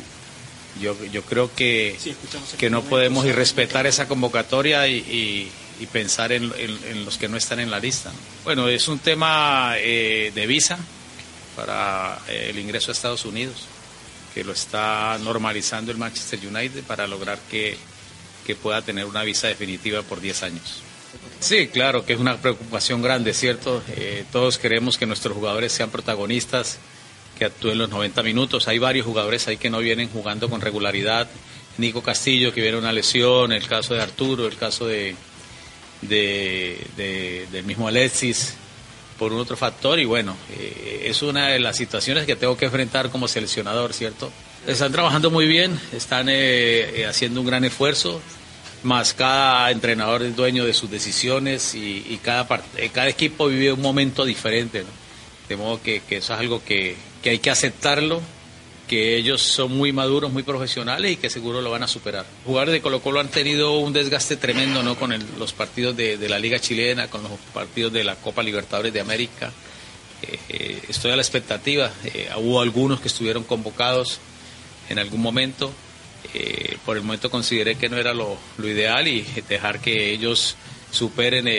yo, 0.79 0.95
yo 1.05 1.21
creo 1.23 1.53
que, 1.55 1.95
Sí, 1.99 2.15
que 2.57 2.69
no 2.69 2.81
podemos 2.83 3.25
irrespetar 3.25 3.85
esa 3.87 4.07
convocatoria 4.07 4.87
y, 4.87 4.95
y- 4.97 5.51
y 5.79 5.85
pensar 5.85 6.31
en, 6.31 6.51
en- 6.57 6.79
en 6.89 7.05
los 7.05 7.17
que 7.17 7.27
no 7.27 7.37
están 7.37 7.59
en 7.59 7.69
la 7.69 7.79
lista. 7.79 8.09
¿no? 8.11 8.17
Bueno, 8.45 8.67
es 8.67 8.87
un 8.87 8.97
tema 8.99 9.73
eh, 9.77 10.31
de 10.33 10.47
visa 10.47 10.77
para 11.55 12.19
eh, 12.27 12.47
el 12.49 12.59
ingreso 12.59 12.91
a 12.91 12.93
Estados 12.93 13.25
Unidos, 13.25 13.55
que 14.33 14.43
lo 14.43 14.53
está 14.53 15.17
normalizando 15.23 15.91
el 15.91 15.97
Manchester 15.97 16.39
United 16.45 16.83
para 16.83 17.07
lograr 17.07 17.39
que, 17.49 17.77
que 18.45 18.55
pueda 18.55 18.81
tener 18.81 19.05
una 19.05 19.23
visa 19.23 19.47
definitiva 19.47 20.01
por 20.03 20.19
10 20.21 20.43
años. 20.43 20.81
Sí, 21.39 21.67
claro 21.67 22.05
que 22.05 22.13
es 22.13 22.19
una 22.19 22.37
preocupación 22.37 23.01
grande, 23.01 23.33
¿cierto? 23.33 23.83
Eh, 23.89 24.25
todos 24.31 24.57
queremos 24.57 24.97
que 24.97 25.05
nuestros 25.05 25.35
jugadores 25.35 25.71
sean 25.71 25.89
protagonistas, 25.91 26.77
que 27.37 27.45
actúen 27.45 27.77
los 27.77 27.89
90 27.89 28.23
minutos. 28.23 28.67
Hay 28.67 28.79
varios 28.79 29.05
jugadores 29.05 29.47
ahí 29.47 29.57
que 29.57 29.69
no 29.69 29.79
vienen 29.79 30.09
jugando 30.09 30.49
con 30.49 30.59
regularidad. 30.61 31.27
Nico 31.77 32.01
Castillo, 32.01 32.51
que 32.53 32.61
viene 32.61 32.77
una 32.77 32.91
lesión, 32.91 33.51
el 33.53 33.67
caso 33.67 33.93
de 33.93 34.01
Arturo, 34.01 34.47
el 34.47 34.57
caso 34.57 34.85
de, 34.87 35.15
de- 36.01 36.77
de- 36.95 37.47
del 37.51 37.63
mismo 37.65 37.87
Alexis, 37.87 38.55
por 39.17 39.33
un 39.33 39.39
otro 39.39 39.57
factor. 39.57 39.99
Y 39.99 40.05
bueno, 40.05 40.35
eh, 40.57 41.03
es 41.05 41.21
una 41.21 41.47
de 41.49 41.59
las 41.59 41.77
situaciones 41.77 42.25
que 42.25 42.35
tengo 42.35 42.57
que 42.57 42.65
enfrentar 42.65 43.09
como 43.09 43.27
seleccionador, 43.27 43.93
¿cierto? 43.93 44.31
Están 44.65 44.91
trabajando 44.91 45.31
muy 45.31 45.47
bien, 45.47 45.79
están 45.93 46.29
eh, 46.29 47.01
eh, 47.01 47.05
haciendo 47.05 47.41
un 47.41 47.47
gran 47.47 47.63
esfuerzo 47.65 48.21
más 48.83 49.13
cada 49.15 49.71
entrenador 49.71 50.21
es 50.21 50.35
dueño 50.35 50.63
de 50.63 50.71
sus 50.73 50.89
decisiones 50.89 51.73
y, 51.73 52.05
y 52.09 52.19
cada, 52.23 52.47
eh, 52.77 52.89
cada 52.93 53.07
equipo 53.09 53.47
vive 53.47 53.71
un 53.73 53.81
momento 53.81 54.23
diferente. 54.23 54.81
¿no? 54.81 54.87
De 55.49 55.55
modo 55.57 55.81
que 55.81 55.97
eso 56.09 56.33
es 56.33 56.39
algo 56.39 56.63
que, 56.63 56.95
que 57.27 57.31
hay 57.31 57.39
que 57.39 57.49
aceptarlo, 57.51 58.21
que 58.87 59.17
ellos 59.17 59.41
son 59.41 59.75
muy 59.75 59.91
maduros, 59.91 60.31
muy 60.31 60.43
profesionales 60.43 61.11
y 61.11 61.17
que 61.17 61.29
seguro 61.29 61.59
lo 61.59 61.69
van 61.69 61.83
a 61.83 61.87
superar. 61.89 62.25
Jugadores 62.45 62.71
de 62.71 62.79
Colo 62.79 63.01
Colo 63.01 63.19
han 63.19 63.27
tenido 63.27 63.77
un 63.79 63.91
desgaste 63.91 64.37
tremendo 64.37 64.81
¿no? 64.81 64.95
con 64.95 65.11
el- 65.11 65.25
los 65.37 65.51
partidos 65.51 65.97
de, 65.97 66.17
la 66.29 66.39
Liga 66.39 66.57
Chilena, 66.59 67.09
con 67.09 67.23
los 67.23 67.33
partidos 67.53 67.91
de 67.91 68.05
la 68.05 68.15
Copa 68.15 68.43
Libertadores 68.43 68.93
de 68.93 69.01
América. 69.01 69.51
Eh, 70.21 70.39
eh, 70.47 70.81
estoy 70.87 71.11
a 71.11 71.17
la 71.17 71.21
expectativa. 71.21 71.91
Eh, 72.05 72.29
hubo 72.37 72.61
algunos 72.61 73.01
que 73.01 73.09
estuvieron 73.09 73.43
convocados 73.43 74.19
en 74.87 74.97
algún 74.97 75.19
momento. 75.19 75.69
Por 76.85 76.95
el 76.95 77.03
momento 77.03 77.29
consideré 77.29 77.75
que 77.75 77.89
no 77.89 77.97
era 77.97 78.13
lo, 78.13 78.37
ideal 78.59 79.05
y 79.09 79.25
dejar 79.49 79.81
que 79.81 80.13
ellos 80.13 80.55
superen 80.91 81.49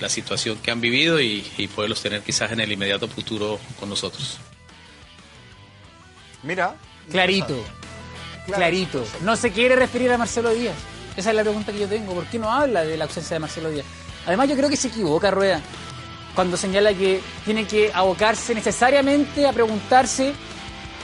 la 0.00 0.08
situación 0.08 0.56
que 0.62 0.70
han 0.70 0.80
vivido 0.80 1.20
y 1.20 1.42
poderlos 1.74 2.00
tener 2.00 2.22
quizás 2.22 2.52
en 2.52 2.60
el 2.60 2.72
inmediato 2.72 3.06
futuro 3.06 3.60
con 3.78 3.90
nosotros. 3.90 4.38
Mira. 6.42 6.74
Clarito, 7.10 7.56
clarito. 8.46 9.04
No 9.22 9.36
se 9.36 9.50
quiere 9.50 9.76
referir 9.76 10.12
a 10.12 10.18
Marcelo 10.18 10.50
Díaz. 10.50 10.74
Esa 11.16 11.30
es 11.30 11.36
la 11.36 11.42
pregunta 11.42 11.72
que 11.72 11.80
yo 11.80 11.88
tengo. 11.88 12.14
¿Por 12.14 12.24
qué 12.26 12.38
no 12.38 12.50
habla 12.52 12.84
de 12.84 12.96
la 12.96 13.04
ausencia 13.04 13.34
de 13.34 13.40
Marcelo 13.40 13.70
Díaz? 13.70 13.84
Además, 14.26 14.48
yo 14.48 14.56
creo 14.56 14.68
que 14.68 14.76
se 14.76 14.88
equivoca 14.88 15.30
Rueda 15.30 15.60
cuando 16.34 16.56
señala 16.56 16.94
que 16.94 17.20
tiene 17.44 17.66
que 17.66 17.90
abocarse 17.92 18.54
necesariamente 18.54 19.46
a 19.46 19.52
preguntarse 19.52 20.32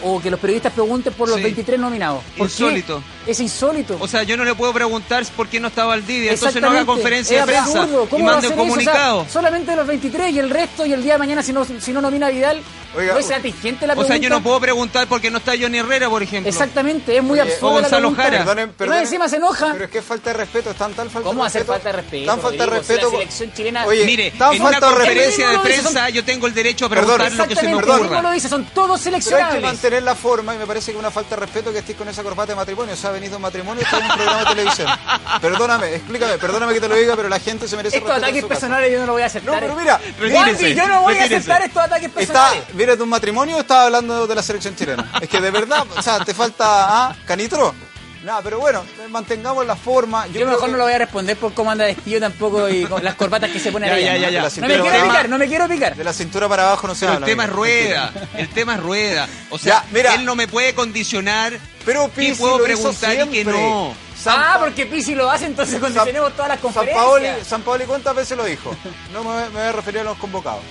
o 0.05 0.21
que 0.21 0.31
los 0.31 0.39
periodistas 0.39 0.73
pregunten 0.75 1.13
por 1.15 1.27
los 1.29 1.39
Sí. 1.39 1.43
23 1.43 1.81
nominados. 1.81 2.23
¿Por 2.37 2.47
qué? 2.49 2.53
Insólito. 2.53 3.03
Es 3.27 3.41
insólito. 3.41 3.97
O 3.99 4.07
sea, 4.07 4.23
yo 4.23 4.37
no 4.37 4.45
le 4.45 4.55
puedo 4.55 4.73
preguntar 4.73 5.25
por 5.35 5.49
qué 5.49 5.59
no 5.59 5.69
está 5.69 5.85
Valdivia, 5.87 6.33
entonces 6.33 6.61
no 6.63 6.69
haga 6.71 6.85
conferencia 6.85 7.41
Es 7.41 7.47
de 7.47 7.53
prensa 7.53 7.87
y 7.87 8.07
¿Cómo 8.09 8.27
va 8.27 8.33
a 8.33 8.35
mande 8.35 8.49
un 8.49 8.53
eso? 8.53 8.63
O 8.63 8.67
sea, 8.67 8.69
comunicado. 8.69 9.27
solamente 9.31 9.75
los 9.75 9.87
23 9.87 10.33
y 10.35 10.39
el 10.39 10.51
resto 10.51 10.85
y 10.87 10.93
el 10.93 11.03
día 11.03 11.15
de 11.15 11.19
mañana 11.19 11.43
si 11.43 11.53
no, 11.53 11.65
si 11.65 11.93
no 11.93 12.01
nomina 12.01 12.27
a 12.27 12.31
Vidal. 12.31 12.61
Oiga, 12.97 13.13
¿No 13.15 13.19
es 13.19 13.31
atingente 13.31 13.87
la 13.87 13.93
O 13.93 13.97
pregunta? 13.97 14.15
sea, 14.15 14.17
yo 14.23 14.31
no 14.31 14.43
puedo 14.43 14.59
preguntar 14.61 15.07
por 15.07 15.21
qué 15.21 15.31
no 15.31 15.39
está 15.39 15.53
Johnny 15.61 15.79
Herrera, 15.79 16.09
por 16.09 16.23
ejemplo. 16.23 16.49
Exactamente, 16.49 17.17
es 17.17 17.23
muy 17.23 17.39
Oye, 17.41 17.53
absurdo. 17.53 17.69
o 17.69 17.81
Gonzalo. 17.81 18.15
Jara. 18.15 18.39
Perdonen, 18.39 18.71
perdonen. 18.73 18.99
No, 19.01 19.05
encima 19.05 19.29
se 19.29 19.37
enoja. 19.37 19.73
Pero 19.73 19.85
es 19.85 19.91
que 19.91 19.99
es 19.99 20.05
falta 20.05 20.31
de 20.31 20.37
respeto, 20.39 20.71
es 20.71 20.77
tan 20.77 20.93
tal 20.95 21.11
falta 21.11 21.29
¿Cómo 21.29 21.43
de 21.43 21.49
hacer 21.49 21.65
falta 21.65 21.89
de 21.91 21.97
respeto? 21.97 22.27
Tan 22.27 22.41
falta 22.41 22.65
de? 22.65 22.71
Si 22.71 22.77
respeto. 22.79 23.07
la 23.07 23.11
selección 23.19 23.53
chilena- 23.53 23.87
Oye, 23.87 24.05
Mire, 24.07 24.31
tan 24.33 24.55
en 24.55 24.63
una 24.63 24.71
falta 24.73 24.87
de 24.89 24.95
respeto. 24.95 25.15
conferencia 25.15 25.49
de 25.51 25.59
prensa 25.59 25.91
son- 26.05 26.13
yo 26.13 26.25
tengo 26.25 26.47
el 26.47 26.55
derecho 26.55 26.87
a 26.87 26.89
Perdón. 26.89 27.05
preguntar 27.21 27.33
lo 27.37 27.47
que 27.49 27.57
se 27.57 27.69
me 27.69 27.77
perdón. 27.77 28.01
ocurra. 28.07 28.23
lo 28.23 28.31
dice, 28.31 28.49
son 28.49 28.65
todos 28.67 29.01
Pero 29.03 29.17
hay 29.17 29.21
que 29.21 29.25
seleccionables. 29.27 29.63
mantener 29.63 30.03
la 30.03 30.15
forma 30.15 30.55
y 30.55 30.59
me 30.59 30.67
parece 30.67 30.93
que 30.93 30.99
una 30.99 31.11
falta 31.11 31.37
de 31.37 31.41
respeto 31.43 31.73
que 31.73 31.79
estés 31.81 31.97
con 31.97 32.09
esa 32.09 32.23
corbata 32.23 32.53
de 32.53 32.57
matrimonio. 32.57 32.95
O 32.95 32.97
sea, 32.97 33.11
venís 33.11 33.31
de 33.31 33.37
un 33.37 33.43
matrimonio 33.43 33.83
y 33.83 33.85
estás 33.85 34.01
en 34.01 34.07
un 34.07 34.13
programa 34.17 34.39
de 34.41 34.47
televisión. 34.47 34.89
Perdóname, 35.41 35.95
explícame, 35.97 36.39
perdóname 36.39 36.73
que 36.75 36.81
te 36.81 36.89
lo 36.89 36.95
diga, 36.97 37.15
pero 37.17 37.29
la 37.29 37.39
gente 37.41 37.69
se 37.69 37.77
merece 37.77 37.99
Estos 37.99 38.11
ataques 38.17 38.45
personales 38.45 38.91
yo 38.93 39.01
no 39.01 39.07
lo 39.07 39.13
voy 39.13 39.23
a 39.23 39.27
aceptar. 39.27 39.55
No, 39.55 39.61
pero 39.61 39.77
mira, 39.77 39.99
Retírese, 40.19 40.35
Juanpi, 40.35 40.75
yo 40.75 40.89
no 40.89 41.03
voy 41.03 41.19
a 41.19 41.25
aceptar 41.25 41.63
estos 41.63 41.83
ataques 41.83 42.11
personales. 42.11 42.63
¿Vienes 42.87 42.99
de 42.99 43.03
un 43.03 43.11
matrimonio 43.11 43.57
o 43.57 43.61
estás 43.63 43.79
hablando 43.87 44.29
de 44.29 44.35
la 44.37 44.43
selección 44.45 44.77
chilena? 44.77 45.11
Es 45.21 45.29
que 45.29 45.41
de 45.41 45.51
verdad, 45.51 45.85
o 45.97 46.01
sea, 46.01 46.21
te 46.25 46.33
falta, 46.33 46.65
¿ah? 47.09 47.17
¿Canitro? 47.27 47.75
Nada, 48.23 48.41
pero 48.45 48.61
bueno, 48.61 48.85
mantengamos 49.09 49.67
la 49.67 49.75
forma. 49.75 50.25
Yo, 50.29 50.47
mejor 50.47 50.67
que- 50.67 50.71
no 50.71 50.79
lo 50.79 50.85
voy 50.85 50.93
a 50.93 50.99
responder 50.99 51.37
por 51.37 51.53
cómo 51.53 51.73
anda 51.73 51.85
vestido 51.85 52.21
tampoco 52.21 52.69
y 52.69 52.85
con 52.87 53.03
las 53.03 53.17
corbatas 53.17 53.51
que 53.51 53.59
se 53.59 53.73
pone 53.73 53.89
Ya, 53.89 53.95
ahí. 53.95 54.05
ya, 54.05 54.17
ya, 54.17 54.31
ya. 54.31 54.41
No 54.61 54.69
me 54.69 54.75
quiero 54.75 54.85
picar, 54.85 55.01
abajo. 55.11 55.29
no 55.29 55.39
me 55.39 55.49
quiero 55.49 55.69
picar. 55.69 55.97
De 55.97 56.05
la 56.05 56.13
cintura 56.13 56.49
para 56.49 56.63
abajo 56.69 56.87
no 56.87 56.95
se 56.95 57.01
Pero 57.01 57.11
el 57.11 57.17
habla. 57.17 57.27
tema 57.27 57.45
es 57.47 57.51
rueda, 57.51 58.13
el 58.37 58.49
tema 58.51 58.75
es 58.77 58.81
rueda. 58.81 59.29
O 59.51 59.59
sea, 59.59 59.83
Ya, 59.83 59.85
mira. 59.91 60.15
él 60.15 60.25
no 60.25 60.37
me 60.37 60.47
puede 60.47 60.73
condicionar 60.73 61.59
Pero 61.85 62.09
Pizzi 62.09 62.41
puedo 62.41 62.59
lo 62.59 62.65
hizo 62.73 62.83
preguntar 62.93 63.11
y 63.15 63.33
siempre. 63.33 63.53
no. 63.53 63.95
San 64.17 64.39
Ah, 64.41 64.53
Pa- 64.55 64.61
porque 64.61 64.87
Pisi 64.87 65.15
lo 65.17 65.29
hace, 65.29 65.47
entonces 65.47 65.81
condicionemos 65.81 66.33
todas 66.35 66.49
las 66.49 66.59
San 66.59 66.63
conferencias. 66.63 67.05
Paoli, 67.05 67.29
San 67.45 67.63
Paoli, 67.63 67.85
¿cuántas 67.85 68.15
veces 68.15 68.37
lo 68.37 68.45
dijo? 68.45 68.77
No 69.13 69.25
me, 69.25 69.41
me 69.47 69.49
voy 69.51 69.61
a 69.63 69.73
referir 69.73 70.01
a 70.01 70.05
los 70.05 70.19
convocados. 70.19 70.63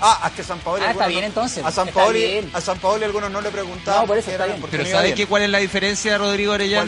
Ah, 0.00 0.24
es 0.26 0.32
que 0.32 0.42
San 0.44 0.58
Paoli. 0.60 0.84
Ah, 0.84 0.90
está 0.92 1.06
bien, 1.06 1.24
entonces. 1.24 1.64
A 1.64 1.70
San 1.72 1.88
Paoli, 1.88 2.48
a 2.52 2.60
San 2.60 2.78
Paoli 2.78 3.04
algunos 3.04 3.30
no 3.30 3.40
le 3.40 3.50
preguntaban. 3.50 4.02
No, 4.02 4.06
por 4.06 4.18
eso 4.18 4.30
está 4.30 4.46
bien. 4.46 4.62
Pero 4.70 4.82
no 4.82 4.88
iba 4.88 4.98
¿sabe 4.98 5.08
bien. 5.08 5.16
qué, 5.16 5.26
cuál 5.26 5.42
es 5.42 5.50
la 5.50 5.58
diferencia 5.58 6.12
de 6.12 6.18
Rodrigo 6.18 6.54
era? 6.54 6.84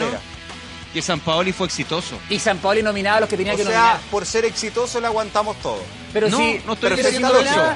Que 0.93 1.01
San 1.01 1.19
Paoli 1.21 1.53
fue 1.53 1.67
exitoso. 1.67 2.19
Y 2.29 2.37
San 2.39 2.57
Paoli 2.57 2.83
nominaba 2.83 3.17
a 3.17 3.19
los 3.21 3.29
que 3.29 3.37
tenía 3.37 3.53
O 3.53 3.57
que 3.57 3.63
sea, 3.63 3.71
nominar. 3.79 3.99
por 4.11 4.25
ser 4.25 4.43
exitoso 4.45 4.99
le 4.99 5.07
aguantamos 5.07 5.55
todo. 5.61 5.81
Pero 6.11 6.29
no, 6.29 6.37
sí, 6.37 6.61
no 6.65 6.73
estoy 6.73 6.89
pero 6.89 7.03
diciendo 7.03 7.39
si 7.41 7.47
eso. 7.47 7.73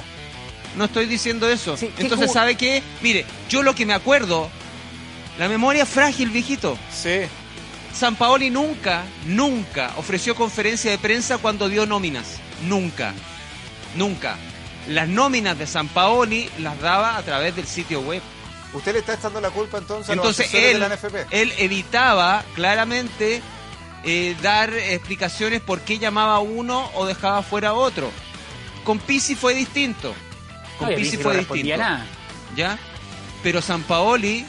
No 0.75 0.85
estoy 0.85 1.05
diciendo 1.05 1.49
eso. 1.49 1.77
Sí, 1.77 1.91
¿qué 1.95 2.03
Entonces? 2.03 2.33
¿sabe 2.33 2.55
qué? 2.55 2.83
Mire, 3.01 3.25
yo 3.47 3.63
lo 3.63 3.73
que 3.73 3.85
me 3.85 3.93
acuerdo, 3.93 4.49
la 5.39 5.47
memoria 5.47 5.83
es 5.83 5.89
frágil, 5.89 6.29
viejito. 6.29 6.77
Sí. 6.93 7.21
San 7.93 8.17
Paoli 8.17 8.49
nunca, 8.49 9.03
nunca 9.25 9.93
ofreció 9.95 10.35
conferencia 10.35 10.91
de 10.91 10.97
prensa 10.97 11.37
cuando 11.37 11.69
dio 11.69 11.85
nóminas. 11.85 12.25
Nunca. 12.67 13.13
Nunca. 13.95 14.35
Las 14.87 15.07
nóminas 15.07 15.57
de 15.57 15.65
San 15.67 15.87
Paoli 15.87 16.49
las 16.59 16.79
daba 16.79 17.17
a 17.17 17.21
través 17.23 17.55
del 17.55 17.65
sitio 17.65 18.01
web. 18.01 18.21
Usted 18.73 18.93
le 18.93 18.99
está 18.99 19.13
echando 19.13 19.39
la 19.41 19.49
culpa 19.49 19.77
entonces, 19.77 20.09
a 20.09 20.15
los 20.15 20.25
Entonces 20.39 20.53
él, 20.53 20.79
de 20.79 20.89
la 20.89 20.95
NFP. 20.95 21.15
él 21.31 21.53
evitaba 21.57 22.43
claramente 22.55 23.41
eh, 24.03 24.35
dar 24.41 24.73
explicaciones 24.73 25.61
por 25.61 25.79
qué 25.81 25.97
llamaba 25.97 26.35
a 26.35 26.39
uno 26.39 26.91
o 26.95 27.05
dejaba 27.05 27.41
fuera 27.41 27.69
a 27.69 27.73
otro. 27.73 28.11
Con 28.83 28.99
Pisi 28.99 29.35
fue 29.35 29.53
distinto. 29.55 30.13
Con 30.77 30.89
Pisi 30.93 31.17
no 31.17 31.23
fue 31.23 31.37
distinto. 31.37 31.77
nada. 31.77 32.05
¿Ya? 32.55 32.77
Pero 33.41 33.61
San 33.61 33.81
Paoli 33.83 34.45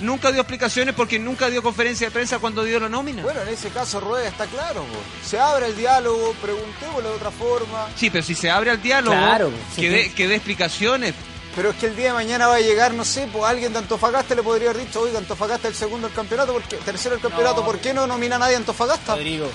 nunca 0.00 0.30
dio 0.30 0.40
explicaciones 0.40 0.94
porque 0.94 1.18
nunca 1.18 1.48
dio 1.48 1.62
conferencia 1.62 2.06
de 2.08 2.10
prensa 2.10 2.38
cuando 2.38 2.64
dio 2.64 2.78
la 2.80 2.88
nómina. 2.88 3.22
Bueno, 3.22 3.40
en 3.42 3.48
ese 3.48 3.68
caso 3.70 4.00
Rueda 4.00 4.28
está 4.28 4.46
claro. 4.46 4.82
po. 4.82 4.98
Se 5.26 5.38
abre 5.38 5.66
el 5.66 5.76
diálogo, 5.76 6.34
preguntémosle 6.40 7.08
de 7.08 7.14
otra 7.14 7.30
forma. 7.30 7.88
Sí, 7.96 8.10
pero 8.10 8.24
si 8.24 8.34
se 8.34 8.50
abre 8.50 8.70
al 8.70 8.82
diálogo, 8.82 9.16
Claro, 9.16 9.50
sí, 9.74 9.80
que, 9.82 9.88
sí. 9.88 9.88
dé, 9.88 10.12
que 10.14 10.28
dé 10.28 10.34
explicaciones. 10.36 11.14
Pero 11.56 11.70
es 11.70 11.76
que 11.76 11.86
el 11.86 11.96
día 11.96 12.08
de 12.08 12.12
mañana 12.12 12.46
va 12.46 12.56
a 12.56 12.60
llegar, 12.60 12.94
no 12.94 13.04
sé, 13.04 13.26
pues 13.32 13.42
alguien 13.44 13.72
de 13.72 13.80
Antofagasta 13.80 14.34
le 14.36 14.42
podría 14.44 14.70
haber 14.70 14.84
dicho, 14.86 15.00
oiga, 15.00 15.18
Antofagasta 15.18 15.66
es 15.68 15.74
el 15.74 15.78
segundo 15.78 16.06
del 16.06 16.14
campeonato, 16.14 16.52
porque, 16.52 16.76
tercero 16.76 17.14
del 17.16 17.22
campeonato, 17.22 17.60
No. 17.62 17.66
¿por 17.66 17.78
qué 17.80 17.92
no 17.92 18.06
nomina 18.06 18.36
a 18.36 18.38
nadie 18.38 18.54
a 18.54 18.58
Antofagasta? 18.58 19.14
Rodrigo. 19.16 19.48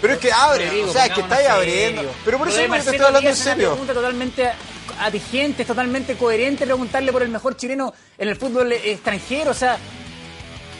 Pero 0.00 0.14
es 0.14 0.18
que 0.18 0.32
abre, 0.32 0.66
Rodrigo, 0.66 0.90
o 0.90 0.92
sea, 0.92 1.06
es 1.06 1.12
que 1.12 1.20
está 1.20 1.36
ahí 1.36 1.46
abriendo. 1.46 2.10
Pero 2.24 2.38
por 2.38 2.48
eso 2.48 2.58
que 2.58 2.68
te 2.68 2.76
estoy 2.78 2.96
hablando 2.96 3.20
en 3.20 3.26
es 3.28 3.40
una 3.40 3.50
serio. 3.52 3.68
pregunta 3.70 3.94
totalmente 3.94 4.52
adigente, 5.00 5.62
es 5.62 5.68
totalmente 5.68 6.14
coherente 6.16 6.64
preguntarle 6.64 7.12
por 7.12 7.22
el 7.22 7.28
mejor 7.28 7.56
chileno 7.56 7.92
en 8.18 8.28
el 8.28 8.36
fútbol 8.36 8.72
extranjero. 8.72 9.50
O 9.50 9.54
sea, 9.54 9.78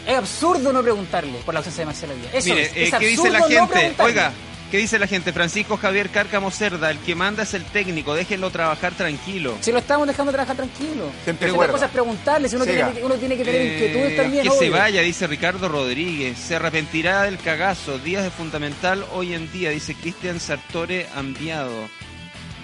es 0.07 0.17
absurdo 0.17 0.73
no 0.73 0.83
preguntarle 0.83 1.39
por 1.45 1.55
la 1.55 1.59
ausencia 1.61 1.83
de 1.83 1.87
Marcelo 1.87 2.15
Díaz. 2.15 2.35
Eso 2.35 2.49
Mire, 2.51 2.63
es, 2.63 2.69
eh, 2.77 2.85
es 2.85 2.95
¿qué 2.95 3.07
dice 3.09 3.31
la 3.31 3.43
gente? 3.43 3.95
Oiga, 3.99 4.33
¿qué 4.71 4.79
dice 4.79 4.99
la 5.01 5.07
gente? 5.09 5.33
Francisco 5.33 5.77
Javier 5.77 6.11
Cárcamo 6.11 6.51
Cerda, 6.53 6.91
el 6.93 6.99
que 6.99 7.15
manda 7.17 7.43
es 7.43 7.55
el 7.55 7.65
técnico, 7.65 8.15
déjenlo 8.15 8.51
trabajar 8.51 8.93
tranquilo. 8.95 9.57
Si 9.61 9.73
lo 9.73 9.79
estamos 9.79 10.07
dejando 10.07 10.31
trabajar 10.31 10.55
tranquilo. 10.57 11.11
Siempre 11.25 11.51
la 11.51 11.69
cosa 11.69 11.87
es 11.87 11.91
preguntarle, 11.91 12.49
si 12.49 12.55
uno, 12.57 12.65
tiene, 12.65 12.93
que- 12.93 13.05
uno 13.05 13.15
tiene 13.17 13.37
que 13.37 13.45
tener 13.45 13.61
Eh, 13.61 13.73
inquietudes 13.75 14.17
también. 14.17 14.43
que 14.45 14.51
se 14.51 14.57
obvio. 14.59 14.73
vaya, 14.73 15.03
dice 15.03 15.27
Ricardo 15.27 15.69
Rodríguez. 15.69 16.39
Se 16.39 16.55
arrepentirá 16.57 17.23
del 17.25 17.39
cagazo. 17.39 17.99
Díaz 17.99 18.27
es 18.27 18.33
fundamental 18.33 19.05
hoy 19.13 19.35
en 19.35 19.51
día, 19.53 19.71
dice 19.71 19.95
Cristian 19.95 20.39
Sartore 20.39 21.07
Ambiado. 21.17 21.89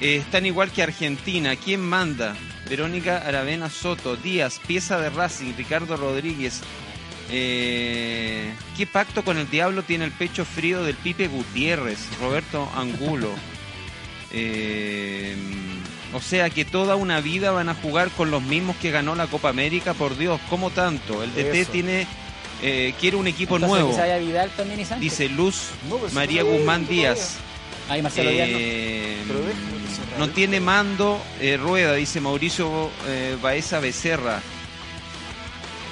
Eh, 0.03 0.17
están 0.17 0.45
igual 0.47 0.71
que 0.73 0.83
Argentina. 0.83 1.55
¿Quién 1.57 1.81
manda? 1.81 2.37
Verónica 2.69 3.19
Aravena 3.19 3.71
Soto. 3.71 4.17
Díaz, 4.17 4.61
pieza 4.67 4.99
de 5.01 5.11
Racing. 5.11 5.53
Ricardo 5.57 5.97
Rodríguez. 5.97 6.61
Eh, 7.31 8.53
¿Qué 8.77 8.87
pacto 8.87 9.25
con 9.25 9.39
el 9.39 9.49
diablo 9.49 9.85
tiene 9.85 10.05
el 10.05 10.11
pecho 10.13 10.45
frío 10.45 10.83
del 10.83 10.97
Pipe 10.97 11.29
Gutiérrez? 11.29 11.99
Roberto 12.21 12.69
Angulo. 12.75 13.31
Eh, 14.35 15.37
o 16.15 16.21
sea 16.23 16.49
que 16.49 16.65
toda 16.65 16.97
una 16.97 17.21
vida 17.21 17.51
van 17.51 17.69
a 17.69 17.75
jugar 17.75 18.09
con 18.09 18.31
los 18.31 18.41
mismos 18.43 18.77
que 18.77 18.91
ganó 18.91 19.15
la 19.15 19.27
Copa 19.27 19.51
América, 19.51 19.93
por 19.93 20.17
Dios, 20.17 20.41
¿cómo 20.49 20.71
tanto? 20.71 21.23
El 21.23 21.35
DT 21.35 21.55
Eso. 21.55 21.71
tiene 21.73 22.07
eh, 22.63 22.95
quiere 22.99 23.19
un 23.19 23.27
equipo 23.27 23.57
Entonces, 23.57 23.69
nuevo, 23.79 23.91
que 23.91 23.95
se 23.97 24.01
vaya 24.01 24.17
Vidal 24.17 24.51
también 24.57 24.81
y 24.81 24.87
Sánchez. 24.87 25.03
dice 25.03 25.29
Luz 25.29 25.73
No, 25.87 25.97
pues, 25.97 26.15
María 26.15 26.45
Guzmán 26.45 26.87
Díaz. 26.87 27.37
Ahí 27.91 28.01
Marcelo 28.01 28.31
Díaz 28.31 28.49
no. 28.49 29.72
No 30.19 30.29
tiene 30.29 30.61
mando 30.61 31.21
eh, 31.41 31.57
rueda, 31.57 31.95
dice 31.95 32.21
Mauricio 32.21 32.91
eh, 33.07 33.37
Baeza 33.41 33.81
Becerra. 33.81 34.41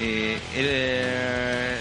Eh, 0.03 0.39
el, 0.57 0.67
eh, 0.69 1.77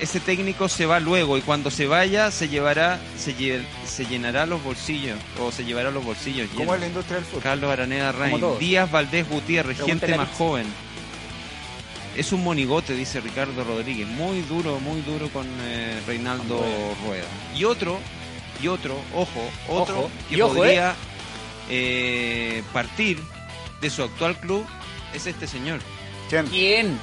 ese 0.00 0.20
técnico 0.20 0.68
se 0.68 0.86
va 0.86 1.00
luego 1.00 1.36
y 1.38 1.40
cuando 1.40 1.70
se 1.70 1.86
vaya 1.86 2.30
se 2.30 2.48
llevará, 2.48 3.00
se, 3.18 3.34
lle- 3.36 3.64
se 3.86 4.06
llenará 4.06 4.46
los 4.46 4.62
bolsillos 4.62 5.18
o 5.40 5.50
se 5.50 5.64
llevará 5.64 5.90
los 5.90 6.04
bolsillos 6.04 6.48
¿Cómo 6.50 6.60
llenos. 6.60 6.74
es 6.76 6.80
la 6.82 6.86
industria 6.86 7.16
del 7.16 7.24
fútbol? 7.24 7.42
Carlos 7.42 7.70
Araneda 7.70 8.12
Rain. 8.12 8.40
Díaz 8.60 8.90
Valdés 8.90 9.28
Gutiérrez, 9.28 9.76
Pregúntale 9.78 10.12
gente 10.12 10.16
más 10.16 10.36
joven. 10.36 10.66
Es 12.16 12.30
un 12.32 12.44
monigote, 12.44 12.94
dice 12.94 13.20
Ricardo 13.20 13.64
Rodríguez. 13.64 14.06
Muy 14.06 14.42
duro, 14.42 14.78
muy 14.78 15.00
duro 15.00 15.28
con 15.30 15.46
eh, 15.62 16.00
Reinaldo 16.06 16.64
Rueda. 17.04 17.24
Y 17.56 17.64
otro, 17.64 17.98
y 18.62 18.68
otro, 18.68 18.96
ojo, 19.14 19.48
otro 19.68 19.98
Ojo. 19.98 20.10
que 20.28 20.36
Y 20.36 20.40
ojo, 20.42 20.54
podría 20.54 20.94
eh, 21.68 22.62
partir 22.72 23.20
de 23.80 23.90
su 23.90 24.02
actual 24.02 24.36
club 24.38 24.66
es 25.12 25.26
este 25.26 25.46
señor. 25.46 25.80
¿Quién? 26.28 26.46
¿Quién? 26.46 26.98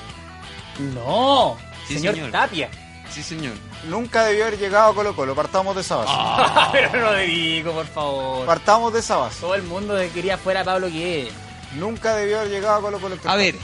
No, 0.94 1.58
Sí, 1.88 1.96
señor, 1.96 2.16
señor. 2.16 2.32
Tapia. 2.32 2.70
Sí, 3.10 3.24
señor. 3.24 3.54
Nunca 3.90 4.24
debió 4.24 4.46
haber 4.48 4.58
llegado 4.60 4.92
a 4.92 4.96
Colo 4.96 5.16
Colo, 5.16 5.36
partamos 5.36 5.76
de 5.76 5.82
esa 5.82 5.98
base. 5.98 6.14
Pero 6.72 6.92
Rodrigo, 6.92 7.74
por 7.74 7.88
favor. 7.88 8.46
Partamos 8.46 8.94
de 8.94 9.00
esa 9.00 9.18
base. 9.18 9.42
Todo 9.42 9.56
el 9.56 9.64
mundo 9.64 9.96
quería 10.14 10.38
fuera 10.38 10.62
a 10.62 10.64
Pablo 10.64 10.88
Guede. 10.88 11.30
Nunca 11.76 12.16
debió 12.16 12.40
haber 12.40 12.52
llegado 12.52 12.76
a 12.78 12.82
Colo 12.82 13.00
Colo. 13.00 13.18
A 13.26 13.36
ver, 13.36 13.56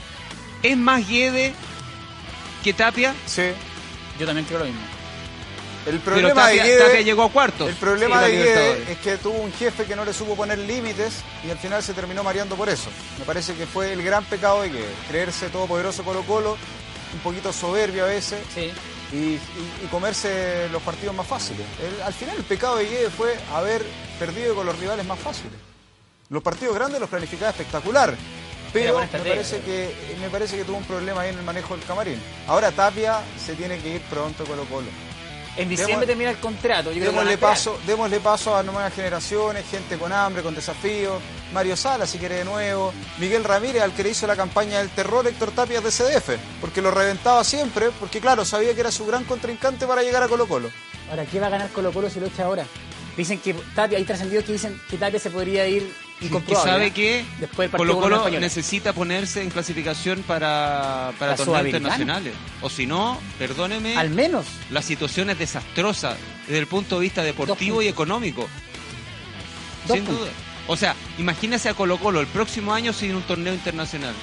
¿es 0.62 0.76
más 0.76 1.06
Guede 1.08 1.54
que 2.62 2.72
Tapia? 2.74 3.14
Sí. 3.26 3.50
Yo 4.18 4.26
también 4.26 4.46
creo 4.46 4.58
lo 4.58 4.64
mismo. 4.66 4.80
El 5.86 6.00
Pero 6.00 6.16
problema 6.16 6.42
Tapia, 6.42 6.62
de 6.64 6.68
Guede... 6.68 6.84
Tapia 6.84 7.00
llegó 7.00 7.22
a 7.24 7.30
cuartos. 7.30 7.68
El 7.68 7.76
problema 7.76 8.20
de 8.22 8.30
Guede 8.32 8.92
es 8.92 8.98
que 8.98 9.16
tuvo 9.16 9.38
un 9.38 9.52
jefe 9.52 9.84
que 9.84 9.96
no 9.96 10.04
le 10.04 10.12
supo 10.12 10.34
poner 10.36 10.58
límites 10.58 11.14
y 11.46 11.50
al 11.50 11.58
final 11.58 11.82
se 11.82 11.94
terminó 11.94 12.22
mareando 12.22 12.56
por 12.56 12.68
eso. 12.68 12.90
Me 13.18 13.24
parece 13.24 13.54
que 13.54 13.66
fue 13.66 13.92
el 13.92 14.02
gran 14.02 14.24
pecado 14.24 14.62
de 14.62 14.68
Guede, 14.70 14.94
creerse 15.08 15.48
todopoderoso 15.48 16.02
Colo 16.04 16.22
Colo, 16.24 16.56
un 17.14 17.20
poquito 17.20 17.52
soberbio 17.52 18.04
a 18.04 18.08
veces 18.08 18.38
Sí. 18.54 18.70
y, 19.12 19.16
y- 19.16 19.40
y 19.84 19.86
comerse 19.90 20.68
los 20.70 20.82
partidos 20.82 21.14
más 21.14 21.26
fáciles. 21.26 21.64
El- 21.82 22.02
al 22.02 22.12
final 22.12 22.36
el 22.36 22.44
pecado 22.44 22.76
de 22.76 22.84
Guede 22.86 23.10
fue 23.10 23.34
haber 23.54 23.82
perdido 24.18 24.54
con 24.54 24.66
los 24.66 24.78
rivales 24.78 25.06
más 25.06 25.18
fáciles. 25.18 25.54
Los 26.28 26.42
partidos 26.42 26.74
grandes 26.74 27.00
los 27.00 27.08
planificaba 27.08 27.50
espectacular. 27.50 28.14
Pero 28.70 28.98
me 29.00 29.06
parece, 29.06 29.60
que, 29.60 29.94
me 30.20 30.28
parece 30.28 30.58
que 30.58 30.64
tuvo 30.64 30.76
un 30.76 30.84
problema 30.84 31.22
ahí 31.22 31.30
en 31.30 31.38
el 31.38 31.44
manejo 31.44 31.74
del 31.74 31.86
camarín. 31.86 32.20
Ahora 32.46 32.70
Tapia 32.70 33.20
se 33.42 33.54
tiene 33.54 33.78
que 33.78 33.94
ir 33.94 34.02
pronto 34.02 34.42
a 34.42 34.46
Colo 34.46 34.64
Colo. 34.66 34.88
En 35.58 35.68
diciembre 35.68 36.06
termina 36.06 36.30
el 36.30 36.38
contrato. 36.38 36.92
Yo 36.92 37.04
Démosle 37.04 37.36
paso, 37.36 37.78
démosle 37.84 38.20
paso 38.20 38.54
a 38.56 38.62
nuevas 38.62 38.94
generaciones, 38.94 39.66
gente 39.68 39.98
con 39.98 40.12
hambre, 40.12 40.42
con 40.42 40.54
desafíos. 40.54 41.20
Mario 41.52 41.76
Sala, 41.76 42.06
si 42.06 42.18
quiere 42.18 42.36
de 42.36 42.44
nuevo. 42.44 42.92
Miguel 43.18 43.42
Ramírez, 43.42 43.82
al 43.82 43.92
que 43.92 44.04
le 44.04 44.10
hizo 44.10 44.26
la 44.28 44.36
campaña 44.36 44.78
del 44.78 44.88
terror, 44.90 45.26
Héctor 45.26 45.50
Tapia 45.50 45.80
de 45.80 45.90
CDF. 45.90 46.38
Porque 46.60 46.80
lo 46.80 46.92
reventaba 46.92 47.42
siempre, 47.42 47.90
porque 47.98 48.20
claro, 48.20 48.44
sabía 48.44 48.72
que 48.72 48.80
era 48.80 48.92
su 48.92 49.04
gran 49.04 49.24
contrincante 49.24 49.84
para 49.84 50.02
llegar 50.02 50.22
a 50.22 50.28
Colo 50.28 50.46
Colo. 50.46 50.70
Ahora, 51.10 51.26
¿qué 51.26 51.40
va 51.40 51.48
a 51.48 51.50
ganar 51.50 51.70
Colo 51.70 51.92
Colo 51.92 52.08
si 52.08 52.20
lo 52.20 52.26
echa 52.26 52.44
ahora? 52.44 52.64
Dicen 53.16 53.40
que 53.40 53.52
Tapia, 53.74 53.98
hay 53.98 54.04
trascendidos 54.04 54.44
que 54.44 54.52
dicen 54.52 54.80
que 54.88 54.96
Tapia 54.96 55.18
se 55.18 55.30
podría 55.30 55.66
ir 55.66 55.92
incomprobable. 56.20 56.70
sabe 56.72 56.86
¿eh? 56.86 56.90
que 56.92 57.24
Después 57.40 57.70
Colo 57.70 58.00
Colo 58.00 58.28
necesita 58.30 58.92
ponerse 58.92 59.42
en 59.42 59.50
clasificación 59.50 60.22
para, 60.22 61.12
para 61.18 61.32
¿La 61.32 61.36
torneos 61.36 61.66
internacionales. 61.66 62.34
O 62.60 62.68
si 62.70 62.86
no, 62.86 63.18
perdóneme, 63.38 63.96
Al 63.96 64.10
menos. 64.10 64.46
la 64.70 64.82
situación 64.82 65.30
es 65.30 65.38
desastrosa 65.38 66.16
desde 66.46 66.58
el 66.58 66.66
punto 66.66 66.96
de 66.96 67.02
vista 67.02 67.22
deportivo 67.22 67.82
y 67.82 67.88
económico. 67.88 68.48
Dos 69.86 69.96
sin 69.96 70.04
puntos. 70.06 70.24
duda. 70.24 70.32
O 70.66 70.76
sea, 70.76 70.94
imagínese 71.18 71.68
a 71.70 71.74
Colo 71.74 71.98
Colo 71.98 72.20
el 72.20 72.26
próximo 72.26 72.74
año 72.74 72.92
sin 72.92 73.14
un 73.14 73.22
torneo 73.22 73.54
internacional. 73.54 74.14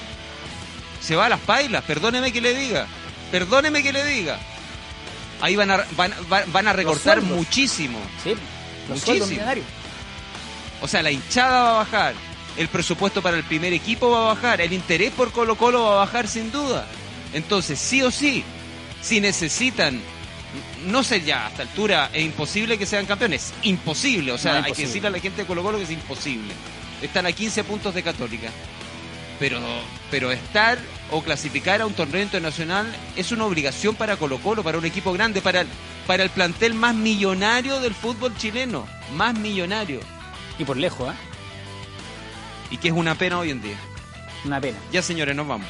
Se 1.00 1.16
va 1.16 1.26
a 1.26 1.28
las 1.28 1.40
pailas, 1.40 1.82
perdóneme 1.84 2.32
que 2.32 2.40
le 2.40 2.54
diga. 2.54 2.86
Perdóneme 3.30 3.82
que 3.82 3.92
le 3.92 4.04
diga. 4.04 4.38
Ahí 5.40 5.56
van 5.56 5.70
a, 5.70 5.84
van, 5.96 6.14
van- 6.28 6.50
van 6.52 6.68
a 6.68 6.72
recortar 6.72 7.20
muchísimo. 7.22 7.98
Sí. 8.22 8.34
Los 8.88 9.00
Muchísimo. 9.06 9.40
O 10.80 10.88
sea, 10.88 11.02
la 11.02 11.10
hinchada 11.10 11.62
va 11.62 11.70
a 11.70 11.84
bajar, 11.84 12.14
el 12.56 12.68
presupuesto 12.68 13.22
para 13.22 13.36
el 13.36 13.44
primer 13.44 13.72
equipo 13.72 14.10
va 14.10 14.30
a 14.30 14.34
bajar, 14.34 14.60
el 14.60 14.72
interés 14.72 15.12
por 15.12 15.32
Colo 15.32 15.56
Colo 15.56 15.84
va 15.84 15.92
a 15.92 16.04
bajar 16.06 16.28
sin 16.28 16.50
duda. 16.52 16.86
Entonces, 17.32 17.78
sí 17.78 18.02
o 18.02 18.10
sí, 18.10 18.44
si 19.02 19.20
necesitan, 19.20 20.00
no 20.86 21.02
sé 21.02 21.22
ya, 21.22 21.46
a 21.46 21.50
esta 21.50 21.62
altura 21.62 22.10
es 22.12 22.24
imposible 22.24 22.78
que 22.78 22.86
sean 22.86 23.06
campeones, 23.06 23.52
imposible, 23.62 24.32
o 24.32 24.38
sea, 24.38 24.60
No, 24.60 24.66
hay 24.66 24.72
que 24.72 24.86
decirle 24.86 25.08
a 25.08 25.12
la 25.12 25.20
gente 25.20 25.42
de 25.42 25.46
Colo 25.46 25.62
Colo 25.62 25.78
que 25.78 25.84
es 25.84 25.90
imposible. 25.90 26.54
Están 27.02 27.26
a 27.26 27.32
15 27.32 27.64
puntos 27.64 27.94
de 27.94 28.02
Católica. 28.02 28.48
Pero, 29.38 29.60
pero 30.10 30.32
estar 30.32 30.78
o 31.10 31.22
clasificar 31.22 31.82
a 31.82 31.86
un 31.86 31.92
torneo 31.92 32.22
internacional 32.22 32.90
es 33.16 33.32
una 33.32 33.44
obligación 33.44 33.94
para 33.94 34.16
Colo 34.16 34.38
Colo, 34.38 34.62
para 34.62 34.78
un 34.78 34.86
equipo 34.86 35.12
grande, 35.12 35.42
para 35.42 35.60
el, 35.60 35.68
para 36.06 36.22
el 36.22 36.30
plantel 36.30 36.72
más 36.72 36.94
millonario 36.94 37.80
del 37.80 37.94
fútbol 37.94 38.34
chileno, 38.38 38.86
más 39.14 39.38
millonario. 39.38 40.00
Y 40.58 40.64
por 40.64 40.76
lejos, 40.76 41.12
¿eh? 41.12 41.16
Y 42.70 42.78
que 42.78 42.88
es 42.88 42.94
una 42.94 43.14
pena 43.14 43.38
hoy 43.38 43.50
en 43.50 43.62
día. 43.62 43.78
Una 44.44 44.60
pena. 44.60 44.78
Ya 44.92 45.02
señores, 45.02 45.34
nos 45.36 45.46
vamos. 45.46 45.68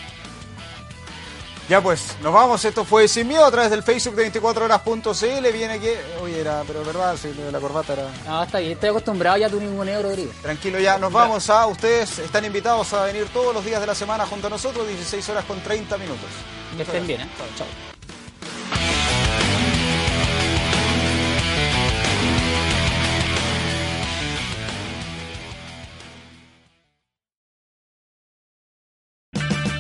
Ya 1.69 1.81
pues, 1.81 2.17
nos 2.23 2.33
vamos. 2.33 2.65
Esto 2.65 2.85
fue 2.85 3.09
Sin 3.09 3.27
Miedo 3.27 3.45
a 3.45 3.51
través 3.51 3.71
del 3.71 3.83
Facebook 3.83 4.15
de 4.15 4.33
24horas.cl. 4.33 5.53
Viene 5.53 5.81
que. 5.81 5.99
Oye, 6.23 6.41
era, 6.41 6.63
pero 6.65 6.85
verdad, 6.85 7.17
de 7.17 7.53
la 7.53 7.59
corbata 7.59 7.95
era. 7.95 8.09
No, 8.25 8.43
está 8.45 8.61
bien. 8.61 8.73
Estoy 8.73 8.91
acostumbrado 8.91 9.37
ya 9.37 9.49
a 9.49 9.51
tu 9.51 9.61
ninguneo, 9.61 10.03
Rodrigo. 10.03 10.31
Tranquilo 10.43 10.79
ya, 10.79 10.97
nos 10.99 11.13
vamos 11.13 11.51
a. 11.51 11.67
Ustedes 11.67 12.21
están 12.21 12.45
invitados 12.45 12.93
a 12.93 13.05
venir 13.05 13.27
todos 13.33 13.53
los 13.53 13.65
días 13.65 13.81
de 13.81 13.87
la 13.89 13.95
semana 13.97 14.27
junto 14.27 14.47
a 14.47 14.51
nosotros, 14.51 14.87
16 14.87 15.29
horas 15.31 15.45
con 15.45 15.61
30 15.61 15.99
minutos. 15.99 16.29
Que 16.77 16.83
estén 16.83 17.07
bien, 17.07 17.23
¿eh? 17.23 17.29
Chao. 17.57 17.96